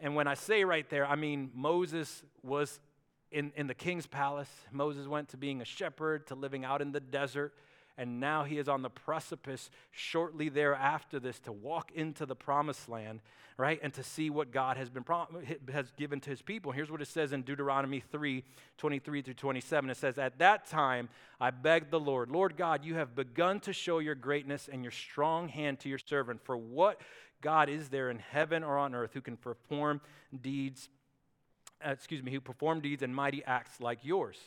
[0.00, 2.80] And when I say right there, I mean Moses was
[3.30, 4.50] in, in the king's palace.
[4.70, 7.52] Moses went to being a shepherd, to living out in the desert
[7.96, 12.88] and now he is on the precipice shortly thereafter this to walk into the promised
[12.88, 13.20] land
[13.56, 15.04] right and to see what god has been
[15.72, 16.72] has given to his people.
[16.72, 18.42] Here's what it says in deuteronomy 3
[18.78, 21.08] 23 through 27 it says at that time
[21.40, 24.92] i begged the lord lord god you have begun to show your greatness and your
[24.92, 26.40] strong hand to your servant.
[26.44, 27.00] For what
[27.40, 30.00] god is there in heaven or on earth who can perform
[30.42, 30.88] deeds
[31.84, 34.38] uh, excuse me who perform deeds and mighty acts like yours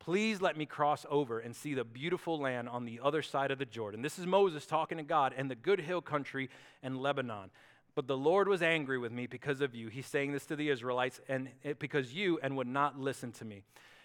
[0.00, 3.58] Please let me cross over and see the beautiful land on the other side of
[3.58, 4.00] the Jordan.
[4.00, 6.48] This is Moses talking to God and the good hill country
[6.82, 7.50] and Lebanon.
[7.94, 9.88] But the Lord was angry with me because of you.
[9.88, 13.62] He's saying this to the Israelites, and because you and would not listen to me.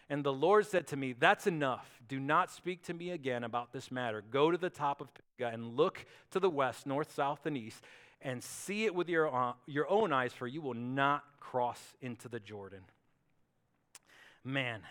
[0.09, 1.87] And the Lord said to me, That's enough.
[2.09, 4.21] Do not speak to me again about this matter.
[4.29, 7.81] Go to the top of Pisgah and look to the west, north, south, and east,
[8.21, 12.27] and see it with your, uh, your own eyes, for you will not cross into
[12.27, 12.81] the Jordan.
[14.43, 14.81] Man,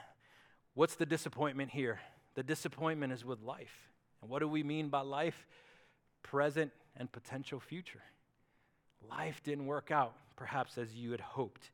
[0.75, 2.01] What's the disappointment here?
[2.35, 3.91] The disappointment is with life.
[4.21, 5.47] And what do we mean by life?
[6.23, 8.03] Present and potential future.
[9.09, 11.71] Life didn't work out, perhaps as you had hoped,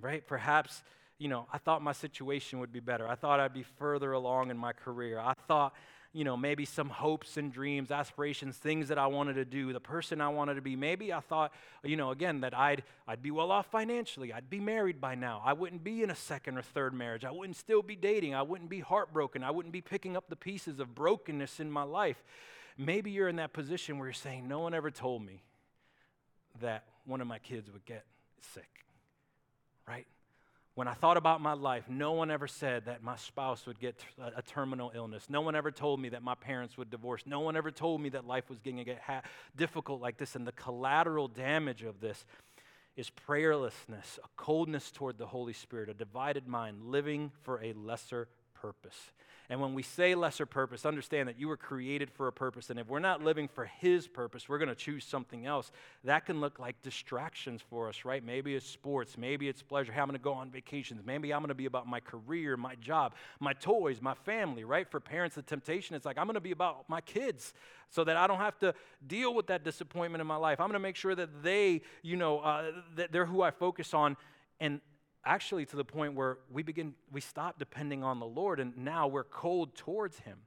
[0.00, 0.26] right?
[0.26, 0.82] Perhaps,
[1.18, 3.08] you know, I thought my situation would be better.
[3.08, 5.18] I thought I'd be further along in my career.
[5.18, 5.74] I thought
[6.16, 9.80] you know, maybe some hopes and dreams, aspirations, things that I wanted to do, the
[9.80, 10.74] person I wanted to be.
[10.74, 11.52] Maybe I thought,
[11.84, 14.32] you know, again, that I'd, I'd be well off financially.
[14.32, 15.42] I'd be married by now.
[15.44, 17.26] I wouldn't be in a second or third marriage.
[17.26, 18.34] I wouldn't still be dating.
[18.34, 19.44] I wouldn't be heartbroken.
[19.44, 22.24] I wouldn't be picking up the pieces of brokenness in my life.
[22.78, 25.42] Maybe you're in that position where you're saying, no one ever told me
[26.62, 28.06] that one of my kids would get
[28.40, 28.86] sick,
[29.86, 30.06] right?
[30.76, 33.98] When I thought about my life, no one ever said that my spouse would get
[34.36, 35.24] a, terminal illness.
[35.30, 37.22] No one ever told me that my parents would divorce.
[37.24, 39.22] No one ever told me that life was going to get ha-
[39.56, 40.36] difficult like this.
[40.36, 42.26] And the collateral damage of this
[42.94, 48.28] is prayerlessness, a coldness toward the Holy Spirit, a divided mind, living for a lesser
[48.66, 49.12] purpose.
[49.48, 52.68] And when we say lesser purpose, understand that you were created for a purpose.
[52.68, 55.70] And if we're not living for His purpose, we're going to choose something else.
[56.02, 58.24] That can look like distractions for us, right?
[58.24, 59.16] Maybe it's sports.
[59.16, 59.92] Maybe it's pleasure.
[59.92, 61.02] Hey, I'm going to go on vacations.
[61.06, 64.90] Maybe I'm going to be about my career, my job, my toys, my family, right?
[64.90, 67.54] For parents, the temptation is like, I'm going to be about my kids
[67.88, 68.74] so that I don't have to
[69.06, 70.58] deal with that disappointment in my life.
[70.58, 73.94] I'm going to make sure that they, you know, uh, that they're who I focus
[73.94, 74.16] on.
[74.58, 74.80] And
[75.26, 79.06] actually to the point where we begin we stop depending on the lord and now
[79.06, 80.38] we're cold towards him.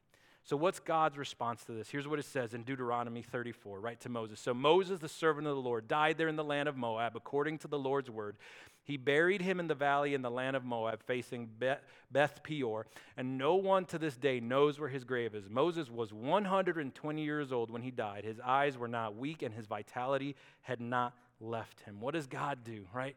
[0.45, 1.89] So what's god's response to this?
[1.89, 4.39] Here's what it says in deuteronomy 34 right to moses.
[4.39, 7.59] So moses the servant of the lord died there in the land of moab according
[7.59, 8.37] to the lord's word.
[8.85, 12.87] He buried him in the valley in the land of moab facing beth peor
[13.17, 15.49] and no one to this day knows where his grave is.
[15.49, 18.23] Moses was 120 years old when he died.
[18.23, 21.99] His eyes were not weak and his vitality had not left him.
[21.99, 23.15] What does god do right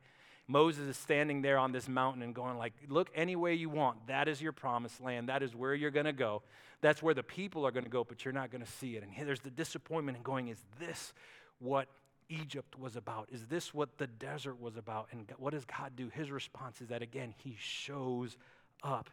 [0.49, 4.07] Moses is standing there on this mountain and going like, look any way you want.
[4.09, 5.29] That is your promised land.
[5.29, 6.43] That is where you're going to go.
[6.81, 9.05] That's where the people are going to go, but you're not going to see it.
[9.05, 11.13] And there's the disappointment in going, is this
[11.61, 11.89] what
[12.29, 13.29] Egypt was about?
[13.31, 15.09] Is this what the desert was about?
[15.13, 16.09] And what does God do?
[16.09, 18.37] His response is that, again, he shows
[18.83, 19.11] up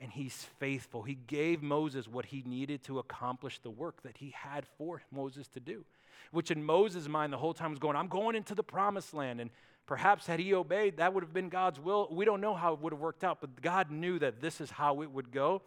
[0.00, 1.02] and he's faithful.
[1.02, 5.48] He gave Moses what he needed to accomplish the work that he had for Moses
[5.48, 5.84] to do.
[6.30, 9.40] which in Moses' mind the whole time was going, I'm going into the promised land.
[9.40, 9.50] And
[9.86, 12.08] perhaps had he obeyed, that would have been God's will.
[12.10, 14.70] We don't know how it would have worked out, but God knew that this is
[14.70, 15.62] how it would go.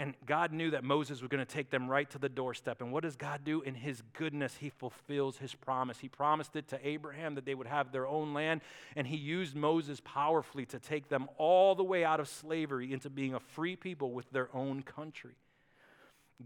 [0.00, 2.80] And God knew that Moses was going to take them right to the doorstep.
[2.80, 3.62] And what does God do?
[3.62, 5.98] In his goodness, he fulfills his promise.
[5.98, 8.60] He promised it to Abraham that they would have their own land.
[8.94, 13.10] And he used Moses powerfully to take them all the way out of slavery into
[13.10, 15.34] being a free people with their own country.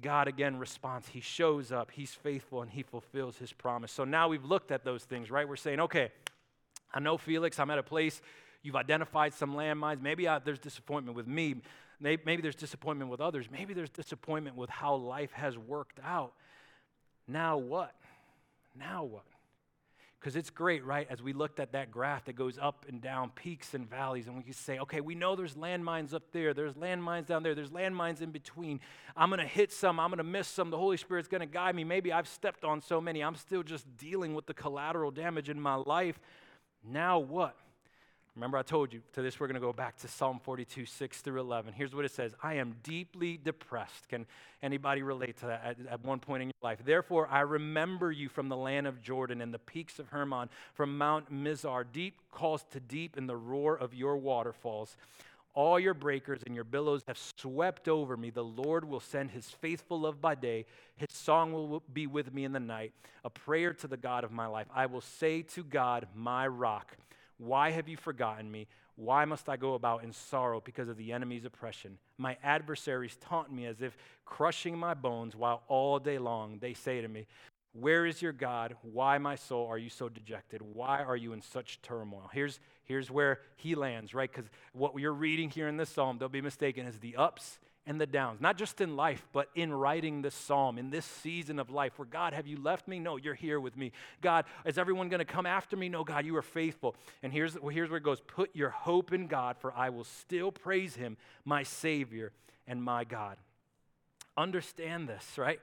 [0.00, 1.08] God again responds.
[1.08, 3.92] He shows up, he's faithful, and he fulfills his promise.
[3.92, 5.46] So now we've looked at those things, right?
[5.46, 6.10] We're saying, okay,
[6.94, 8.20] I know, Felix, I'm at a place,
[8.62, 10.00] you've identified some landmines.
[10.00, 11.56] Maybe I, there's disappointment with me.
[12.00, 13.46] Maybe, maybe there's disappointment with others.
[13.50, 16.32] Maybe there's disappointment with how life has worked out.
[17.28, 17.94] Now what?
[18.78, 19.24] Now what?
[20.18, 21.08] Because it's great, right?
[21.10, 24.36] As we looked at that graph that goes up and down, peaks and valleys, and
[24.36, 27.70] we can say, okay, we know there's landmines up there, there's landmines down there, there's
[27.70, 28.78] landmines in between.
[29.16, 30.70] I'm going to hit some, I'm going to miss some.
[30.70, 31.82] The Holy Spirit's going to guide me.
[31.82, 35.60] Maybe I've stepped on so many, I'm still just dealing with the collateral damage in
[35.60, 36.20] my life.
[36.84, 37.56] Now what?
[38.34, 41.20] Remember, I told you to this, we're going to go back to Psalm 42, 6
[41.20, 41.74] through 11.
[41.74, 44.08] Here's what it says I am deeply depressed.
[44.08, 44.26] Can
[44.62, 46.78] anybody relate to that at, at, one point in your life?
[46.82, 50.96] Therefore, I remember you from the land of Jordan and the peaks of Hermon, from
[50.96, 51.84] Mount Mizar.
[51.92, 54.96] Deep calls to deep in the roar of your waterfalls.
[55.54, 58.30] All your breakers and your billows have swept over me.
[58.30, 60.64] The Lord will send his faithful love by day.
[60.96, 64.32] His song will be with me in the night, a prayer to the God of
[64.32, 64.66] my life.
[64.74, 66.96] I will say to God, my rock,
[67.36, 68.66] why have you forgotten me?
[68.96, 71.98] Why must I go about in sorrow because of the enemy's oppression?
[72.18, 77.00] My adversaries taunt me as if crushing my bones, while all day long they say
[77.00, 77.26] to me,
[77.72, 78.76] Where is your God?
[78.82, 80.60] Why, my soul, are you so dejected?
[80.60, 82.30] Why are you in such turmoil?
[82.32, 84.30] Here's, here's where he lands, right?
[84.30, 88.00] Because what you're reading here in this psalm, don't be mistaken, is the ups and
[88.00, 91.70] the downs, not just in life, but in writing this psalm, in this season of
[91.70, 93.00] life where God, have you left me?
[93.00, 93.90] No, you're here with me.
[94.20, 95.88] God, is everyone going to come after me?
[95.88, 96.94] No, God, you are faithful.
[97.22, 100.52] And here's, here's where it goes Put your hope in God, for I will still
[100.52, 102.32] praise him, my Savior
[102.68, 103.36] and my God.
[104.36, 105.60] Understand this, right?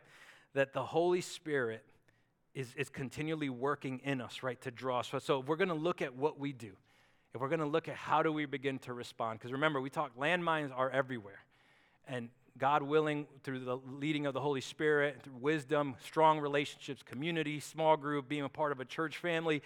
[0.55, 1.83] That the Holy Spirit
[2.59, 5.07] is, is continually working in us, right, to draw us.
[5.07, 6.71] So, so we're going to look at what we do.
[7.33, 9.89] If we're going to look at how do we begin to respond, because remember, we
[9.89, 11.39] talk landmines are everywhere
[12.07, 17.61] and God willing, through the leading of the Holy Spirit, through wisdom, strong relationships, community,
[17.61, 19.61] small group, being a part of a church family,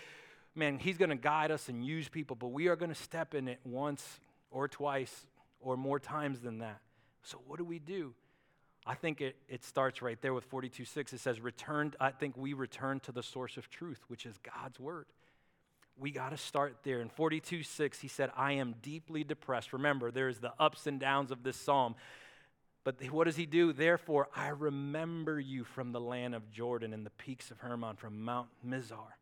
[0.54, 3.34] man, He's going to guide us and use people, but we are going to step
[3.34, 4.20] in it once
[4.52, 5.26] or twice
[5.60, 6.82] or more times than that.
[7.24, 8.14] So, what do we do?
[8.86, 11.13] I think it, it starts right there with 42 6.
[11.13, 14.80] It says, Returned, I think we return to the source of truth, which is God's
[14.80, 15.06] word.
[15.98, 17.00] We got to start there.
[17.00, 19.74] In 42 6, he said, I am deeply depressed.
[19.74, 21.96] Remember, there's the ups and downs of this psalm.
[22.84, 23.72] But what does he do?
[23.72, 28.24] Therefore, I remember you from the land of Jordan and the peaks of Hermon, from
[28.24, 29.13] Mount Mizar.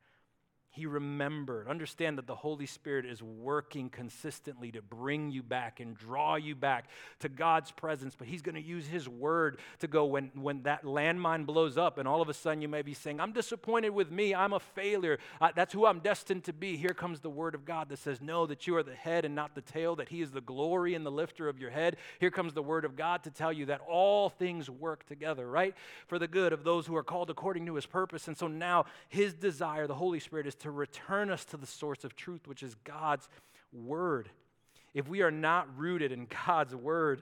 [0.74, 1.68] He remembered.
[1.68, 6.56] Understand that the Holy Spirit is working consistently to bring you back and draw you
[6.56, 6.86] back
[7.20, 8.16] to God's presence.
[8.18, 11.98] But He's going to use His word to go when, when that landmine blows up,
[11.98, 14.34] and all of a sudden you may be saying, I'm disappointed with me.
[14.34, 15.20] I'm a failure.
[15.56, 16.78] That's who I'm destined to be.
[16.78, 19.36] Here comes the word of God that says, No, that you are the head and
[19.36, 21.98] not the tail, that He is the glory and the lifter of your head.
[22.22, 25.76] Here comes the word of God to tell you that all things work together, right?
[26.08, 28.30] For the good of those who are called according to His purpose.
[28.30, 32.04] And so now His desire, the Holy Spirit, is to return us to the source
[32.04, 33.28] of truth, which is God's
[33.72, 34.30] Word.
[34.94, 37.22] If we are not rooted in God's Word,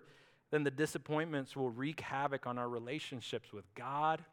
[0.51, 4.23] then the disappointments will wreak havoc on our relationships with God,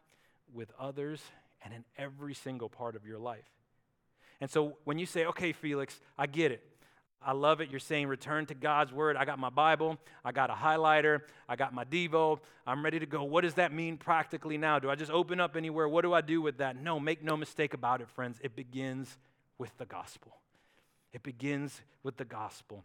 [0.55, 1.21] with others,
[1.62, 3.45] and in every single part of your life.
[4.40, 6.62] And so when you say, okay, Felix, I get it.
[7.27, 7.71] I love it.
[7.71, 9.17] You're saying return to God's word.
[9.17, 9.99] I got my Bible.
[10.25, 11.23] I got a highlighter.
[11.49, 12.39] I got my Devo.
[12.65, 13.25] I'm ready to go.
[13.25, 14.79] What does that mean practically now?
[14.79, 15.89] Do I just open up anywhere?
[15.89, 16.81] What do I do with that?
[16.81, 18.39] No, make no mistake about it, friends.
[18.45, 19.19] It begins
[19.59, 20.37] with the gospel.
[21.12, 22.85] It begins with the gospel.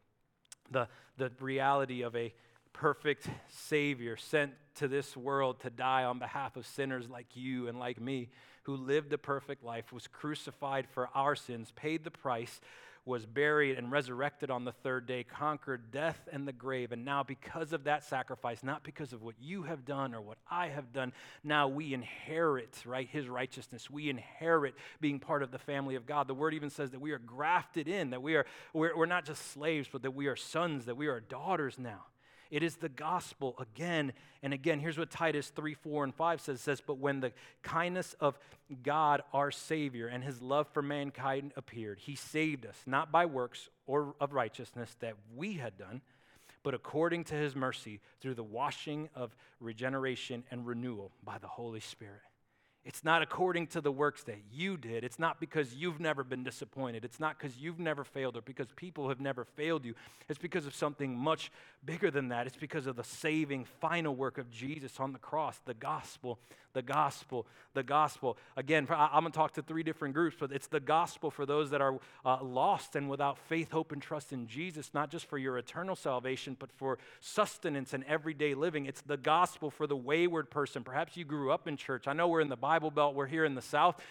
[0.72, 2.34] The, the reality of a
[2.74, 7.78] perfect Savior sent to this world to die on behalf of sinners like you and
[7.78, 8.30] like me,
[8.64, 12.60] who lived a perfect life, was crucified for our sins, paid the price
[13.04, 16.92] was buried and resurrected on the third day, conquered death and the grave.
[16.92, 20.38] And now, because of that sacrifice, not because of what you have done or what
[20.50, 21.12] I have done,
[21.44, 23.90] now we inherit, right, his righteousness.
[23.90, 26.28] We inherit being part of the family of God.
[26.28, 29.26] The word even says that we are grafted in, that we are, we're, we're not
[29.26, 32.06] just slaves, but that we are sons, that we are daughters now.
[32.52, 34.12] It is the gospel again
[34.44, 34.82] and again.
[34.82, 37.32] Here's what Titus 3 4 and 5 says, says, But when the
[37.64, 38.38] kindness of
[38.84, 43.70] God our Savior and his love for mankind appeared, he saved us, not by works
[43.88, 46.02] or of righteousness that we had done,
[46.62, 51.80] but according to his mercy through the washing of regeneration and renewal by the Holy
[51.80, 52.22] Spirit.
[52.84, 55.04] It's not according to the works that you did.
[55.04, 57.06] It's not because you've never been disappointed.
[57.06, 59.94] It's not because you've never failed or because people have never failed you.
[60.28, 61.52] It's because of something much
[61.86, 62.48] bigger than that.
[62.48, 66.40] It's because of the saving final work of Jesus on the cross, the gospel,
[66.74, 68.38] the gospel, the gospel.
[68.58, 71.70] Again, I'm going to talk to three different groups, but it's the gospel for those
[71.72, 75.38] that are uh, lost and without faith, hope, and trust in Jesus, not just for
[75.38, 78.86] your eternal salvation, but for sustenance and everyday living.
[78.86, 80.84] It's the gospel for the wayward person.
[80.84, 82.08] Perhaps you grew up in church.
[82.08, 84.02] I know we're in the Bible Belt, we're here in the South,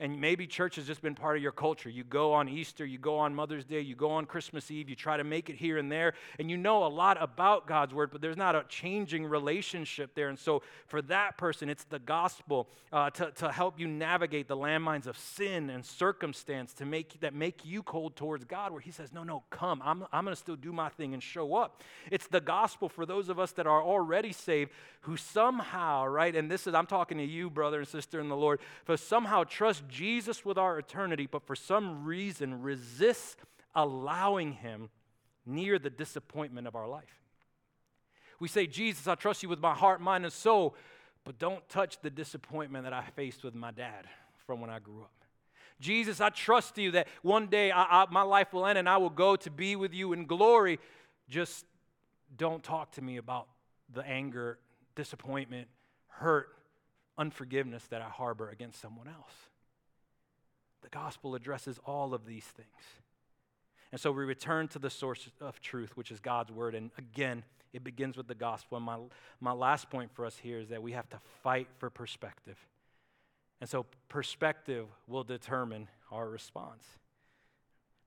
[0.00, 1.90] and maybe church has just been part of your culture.
[1.90, 4.96] You go on Easter, you go on Mother's Day, you go on Christmas Eve, you
[4.96, 8.10] try to make it here and there, and you know a lot about God's Word,
[8.10, 10.30] but there's not a changing relationship there.
[10.30, 14.56] And so for that person, it's the gospel uh, to, to help you navigate the
[14.56, 18.90] landmines of sin and circumstance to make, that make you cold towards God, where He
[18.90, 19.82] says, No, no, come.
[19.84, 21.82] I'm, I'm going to still do my thing and show up.
[22.10, 24.70] It's the gospel for those of us that are already saved
[25.02, 28.36] who somehow, right, and this is, I'm talking to you, brother and sister in the
[28.36, 33.36] Lord, for somehow trust Jesus with our eternity, but for some reason resists
[33.74, 34.90] allowing Him
[35.44, 37.20] near the disappointment of our life.
[38.38, 40.74] We say, Jesus, I trust you with my heart, mind, and soul,
[41.24, 44.06] but don't touch the disappointment that I faced with my dad
[44.46, 45.12] from when I grew up.
[45.80, 48.98] Jesus, I trust you that one day I, I, my life will end and I
[48.98, 50.78] will go to be with you in glory.
[51.28, 51.64] Just
[52.36, 53.48] don't talk to me about
[53.92, 54.58] the anger,
[54.94, 55.68] disappointment,
[56.08, 56.48] hurt,
[57.18, 59.32] unforgiveness that I harbor against someone else.
[60.82, 62.68] The gospel addresses all of these things.
[63.92, 66.74] And so we return to the source of truth, which is God's word.
[66.74, 68.76] And again, it begins with the gospel.
[68.76, 68.98] And my,
[69.40, 72.56] my last point for us here is that we have to fight for perspective.
[73.60, 76.84] And so perspective will determine our response.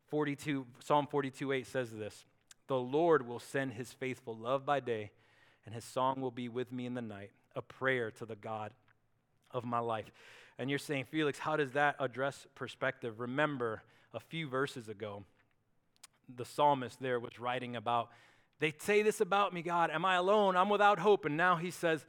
[0.08, 2.26] 42, Psalm 42 8 says this
[2.68, 5.12] The Lord will send his faithful love by day,
[5.66, 8.72] and his song will be with me in the night, a prayer to the God
[9.52, 10.12] of my life.
[10.60, 13.20] And you're saying, Felix, how does that address perspective?
[13.20, 13.82] Remember,
[14.14, 15.24] a few verses ago,
[16.36, 18.10] the psalmist there was writing about,
[18.60, 19.90] they say this about me, God.
[19.92, 20.56] Am I alone?
[20.56, 21.26] I'm without hope.
[21.26, 22.06] And now he says,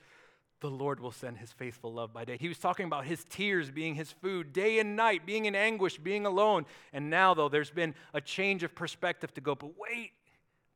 [0.61, 2.37] the Lord will send his faithful love by day.
[2.39, 5.99] He was talking about his tears being his food, day and night, being in anguish,
[5.99, 6.65] being alone.
[6.93, 10.13] And now, though, there's been a change of perspective to go, but wait,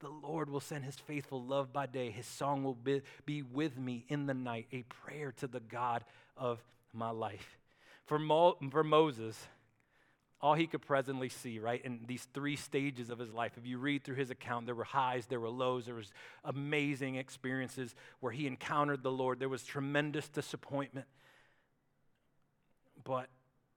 [0.00, 2.10] the Lord will send his faithful love by day.
[2.10, 6.04] His song will be, be with me in the night, a prayer to the God
[6.36, 6.60] of
[6.92, 7.57] my life.
[8.08, 9.38] For, Mo, for Moses,
[10.40, 13.52] all he could presently see, right, in these three stages of his life.
[13.58, 16.10] If you read through his account, there were highs, there were lows, there was
[16.42, 19.40] amazing experiences where he encountered the Lord.
[19.40, 21.06] There was tremendous disappointment.
[23.04, 23.28] But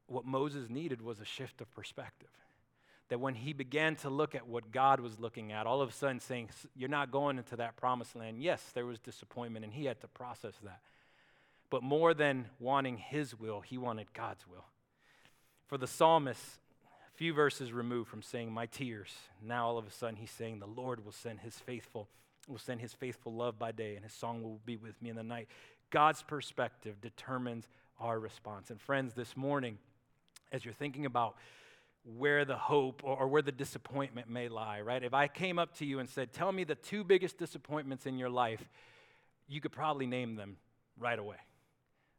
[0.08, 2.30] what Moses needed was a shift of perspective.
[3.10, 5.94] That when he began to look at what God was looking at, all of a
[5.94, 8.42] sudden saying, You're not going into that promised land.
[8.42, 10.80] Yes, there was disappointment, and he had to process that.
[11.72, 14.66] But more than wanting his will, he wanted God's will.
[15.68, 19.10] For the psalmist, a few verses removed from saying, My tears,
[19.42, 22.10] now all of a sudden he's saying, The Lord will send his faithful,
[22.48, 25.16] will send his faithful love by day, and his song will be with me in
[25.16, 25.48] the night.
[25.92, 27.70] God's perspective determines
[28.02, 28.70] our response.
[28.70, 29.78] And friends, this morning,
[30.52, 31.38] as you're thinking about
[32.04, 35.04] where the hope or, or, where the disappointment may lie, right?
[35.04, 38.18] If I came up to you and said, Tell me the two biggest disappointments in
[38.18, 38.68] your life,
[39.48, 40.58] you could probably name them
[41.00, 41.38] right away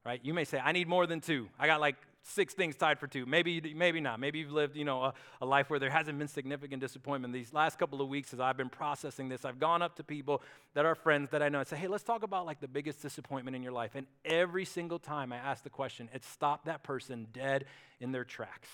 [0.05, 0.21] right?
[0.23, 1.49] You may say, I need more than two.
[1.59, 3.27] I got like six things tied for two.
[3.27, 4.21] Maybe, maybe not.
[4.21, 7.35] Maybe you've lived, you know, a, a, life where there hasn't been significant disappointment.
[7.35, 10.43] These last couple of weeks, as I've been processing this, I've gone up to people
[10.75, 13.03] that are friends that I know and say, hey, let's talk about like the biggest
[13.03, 13.93] disappointment in your life.
[13.95, 17.65] And every single time I ask the question, it stopped that person dead
[18.01, 18.69] in their tracks.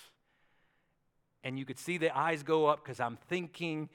[1.43, 3.89] And you could see the eyes go up because I'm thinking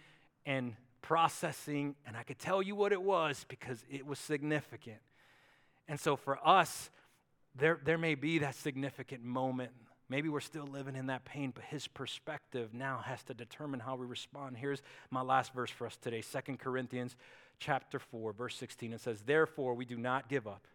[0.47, 4.99] and processing, and I could tell you what it was because it was significant.
[5.87, 6.91] And so for us,
[7.57, 9.71] there, there may be that significant moment.
[10.09, 13.97] Maybe we're still living in that pain, but his perspective now has to determine how
[13.97, 14.57] we respond.
[14.57, 17.17] Here's my last verse for us today Second Corinthians
[17.59, 18.93] chapter 4, verse 16.
[18.93, 20.67] It says, Therefore, we do not give up.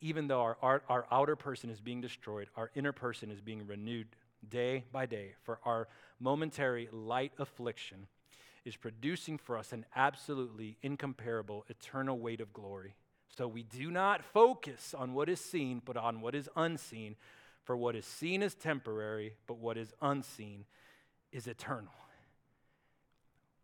[0.00, 3.66] Even though our, our, our outer person is being destroyed, our inner person is being
[3.66, 4.08] renewed
[4.48, 5.34] day by day.
[5.42, 8.06] For our momentary light affliction
[8.64, 12.94] is producing for us an absolutely incomparable eternal weight of glory
[13.36, 17.16] so we do not focus on what is seen, but on what is unseen.
[17.64, 20.64] For what is seen is temporary, but what is unseen
[21.30, 21.92] is eternal.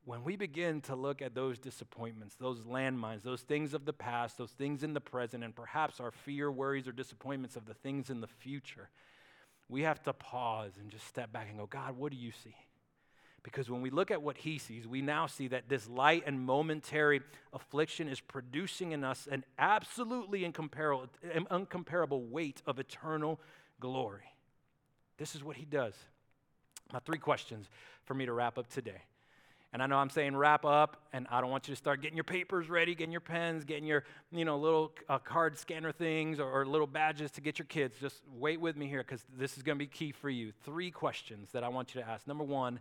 [0.05, 4.39] When we begin to look at those disappointments, those landmines, those things of the past,
[4.39, 8.09] those things in the present, and perhaps our fear, worries, or disappointments of the things
[8.09, 8.89] in the future,
[9.69, 12.57] we have to pause and just step back and go, God, what do you see?
[13.43, 16.41] Because when we look at what he sees, we now see that this light and
[16.41, 17.23] momentary
[17.53, 21.07] affliction is producing in us an absolutely incomparable,
[21.51, 23.41] incomparable weight of eternal
[23.81, 24.35] glory.
[25.19, 25.95] This is what he does.
[26.93, 27.69] Now, three questions
[28.05, 29.03] for me to wrap up today.
[29.73, 32.17] And I know I'm saying wrap up, and I don't want you to start getting
[32.17, 36.41] your papers ready, getting your pens, getting your you know little uh, card scanner things
[36.41, 37.95] or, or little badges to get your kids.
[38.01, 40.53] Just wait with me here because this is going to be key for you.
[40.65, 42.27] Three questions that I want you to ask.
[42.27, 42.81] Number one,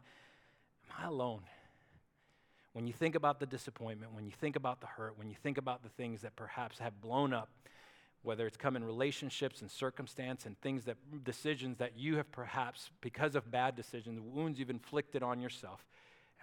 [0.90, 1.42] am I alone?
[2.74, 5.58] When you think about the disappointment, when you think about the hurt, when you think
[5.58, 7.50] about the things that perhaps have blown up,
[8.22, 12.92] whether it's come in relationships and circumstance and things that decisions that you have perhaps
[13.02, 15.86] because of bad decisions, wounds you've inflicted on yourself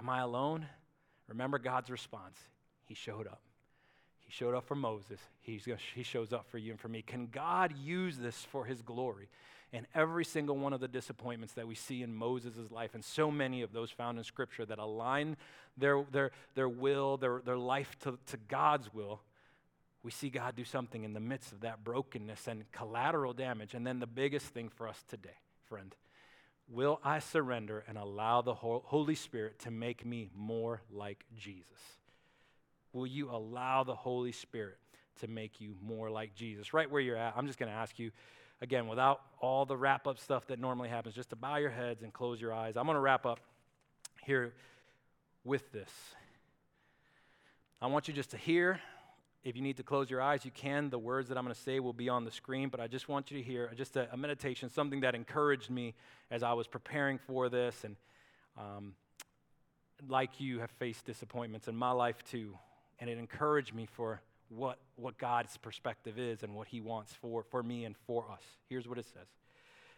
[0.01, 0.67] Am I alone?
[1.29, 2.39] Remember God's response.
[2.85, 3.41] He showed up.
[4.19, 5.21] He showed up for Moses.
[5.41, 7.03] He's, he shows up for you and for me.
[7.03, 9.29] Can God use this for his glory?
[9.75, 13.29] And every single one of the disappointments that we see in Moses' life, and so
[13.29, 15.37] many of those found in Scripture that align
[15.77, 19.20] their, their, their will, their, their life to, to God's will,
[20.05, 23.75] we see God do something in the midst of that brokenness and collateral damage.
[23.75, 25.37] And then the biggest thing for us today,
[25.68, 25.93] friend,
[26.68, 31.66] Will I surrender and allow the Holy Spirit to make me more like Jesus?
[32.93, 34.79] Will you allow the Holy Spirit
[35.20, 36.72] to make you more like Jesus?
[36.72, 38.12] Right where you're at, I'm just going to ask you
[38.65, 42.03] again, without all the wrap up stuff that normally happens, just to bow your heads
[42.03, 42.77] and close your eyes.
[42.77, 43.39] I'm going to wrap up
[44.25, 44.55] here
[45.45, 45.91] with this.
[47.81, 48.81] I want you just to hear
[49.45, 50.89] if you need to close your eyes, you can.
[50.89, 53.11] The words that I'm going to say will be on the screen, but I just
[53.11, 55.93] want you to hear just a, a meditation, something that encouraged me
[56.31, 57.85] as I was preparing for this.
[57.85, 57.97] And
[58.57, 58.95] um,
[60.09, 62.57] like you, have faced disappointments in my life too.
[62.99, 67.43] And it encouraged me for what, what God's perspective is and what He wants for,
[67.43, 68.43] for me and for us.
[68.69, 69.27] Here's what it says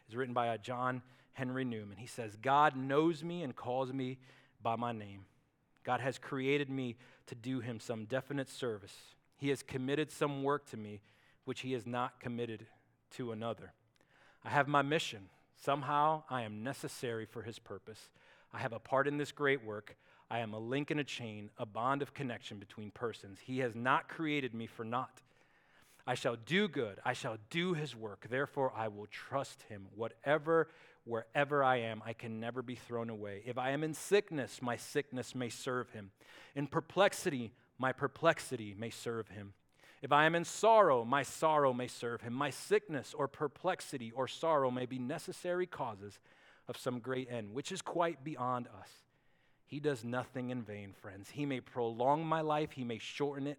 [0.07, 1.99] It's written by a John Henry Newman.
[1.99, 4.19] He says, God knows me and calls me
[4.63, 5.27] by my name.
[5.85, 8.95] God has created me to do Him some definite service.
[9.37, 11.01] He has committed some work to me
[11.47, 12.67] which he has not committed
[13.13, 13.73] to another.
[14.45, 15.31] I have my mission.
[15.57, 18.11] Somehow I am necessary for his purpose.
[18.53, 19.97] I have a part in this great work.
[20.31, 23.39] I am a link in a chain, a bond of connection between persons.
[23.45, 25.23] He has not created me for naught.
[26.07, 26.99] I shall do good.
[27.05, 28.27] I shall do his work.
[28.29, 29.87] Therefore, I will trust him.
[29.95, 30.69] Whatever,
[31.05, 33.43] wherever I am, I can never be thrown away.
[33.45, 36.11] If I am in sickness, my sickness may serve him.
[36.55, 39.55] In perplexity, my perplexity may serve him.
[40.03, 42.33] If I am in sorrow, my sorrow may serve him.
[42.33, 46.19] My sickness or perplexity or sorrow may be necessary causes
[46.69, 49.06] of some great end, which is quite beyond us.
[49.67, 51.31] He does nothing in vain, friends.
[51.31, 53.59] He may prolong my life, he may shorten it.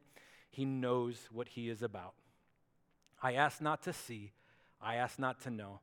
[0.49, 2.13] He knows what he is about.
[3.21, 4.31] I ask not to see,
[4.81, 5.81] I ask not to know,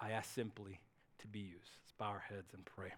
[0.00, 0.80] I ask simply
[1.18, 1.70] to be used.
[1.84, 2.92] Let's bow our heads and pray.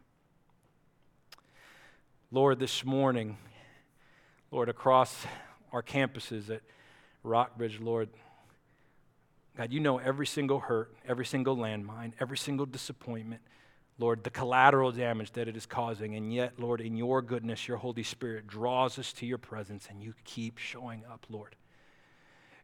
[2.31, 3.39] Lord, this morning,
[4.53, 5.27] Lord, across
[5.73, 6.63] our campuses at
[7.25, 8.09] Rockbridge, Lord,
[9.57, 13.43] God, you know every single hurt, every single landmine, every single disappointment,
[14.01, 16.15] Lord, the collateral damage that it is causing.
[16.17, 20.03] And yet, Lord, in your goodness, your Holy Spirit draws us to your presence and
[20.03, 21.55] you keep showing up, Lord.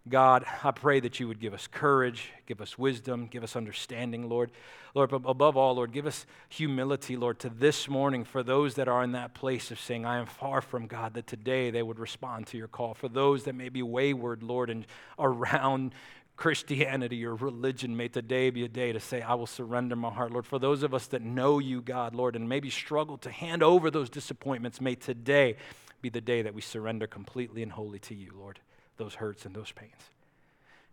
[0.09, 4.28] God, I pray that you would give us courage, give us wisdom, give us understanding,
[4.28, 4.53] Lord.
[4.95, 8.89] Lord, but above all, Lord, give us humility, Lord, to this morning for those that
[8.89, 11.99] are in that place of saying, I am far from God, that today they would
[11.99, 12.95] respond to your call.
[12.95, 14.87] For those that may be wayward, Lord, and
[15.18, 15.93] around
[16.37, 20.32] Christianity or religion, may today be a day to say, I will surrender my heart,
[20.32, 20.47] Lord.
[20.47, 23.91] For those of us that know you, God, Lord, and maybe struggle to hand over
[23.91, 25.57] those disappointments, may today
[26.03, 28.61] be the day that we surrender completely and wholly to you, Lord
[28.97, 30.11] those hurts and those pains.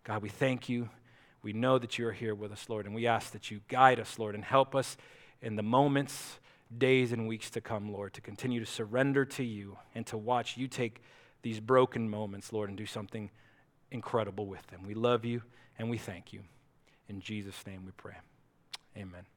[0.04, 0.90] God, we thank you.
[1.42, 4.00] We know that you are here with us, Lord, and we ask that you guide
[4.00, 4.98] us, Lord, and help us
[5.42, 6.40] in the moments,
[6.76, 10.58] days, and weeks to come, Lord, to continue to surrender to you and to watch
[10.58, 11.02] you take
[11.42, 13.30] these broken moments, Lord, and do something
[13.94, 14.82] incredible with them.
[14.86, 15.44] We love you
[15.78, 16.42] and we thank you.
[17.08, 18.16] In Jesus' name we pray.
[18.98, 19.33] Amen.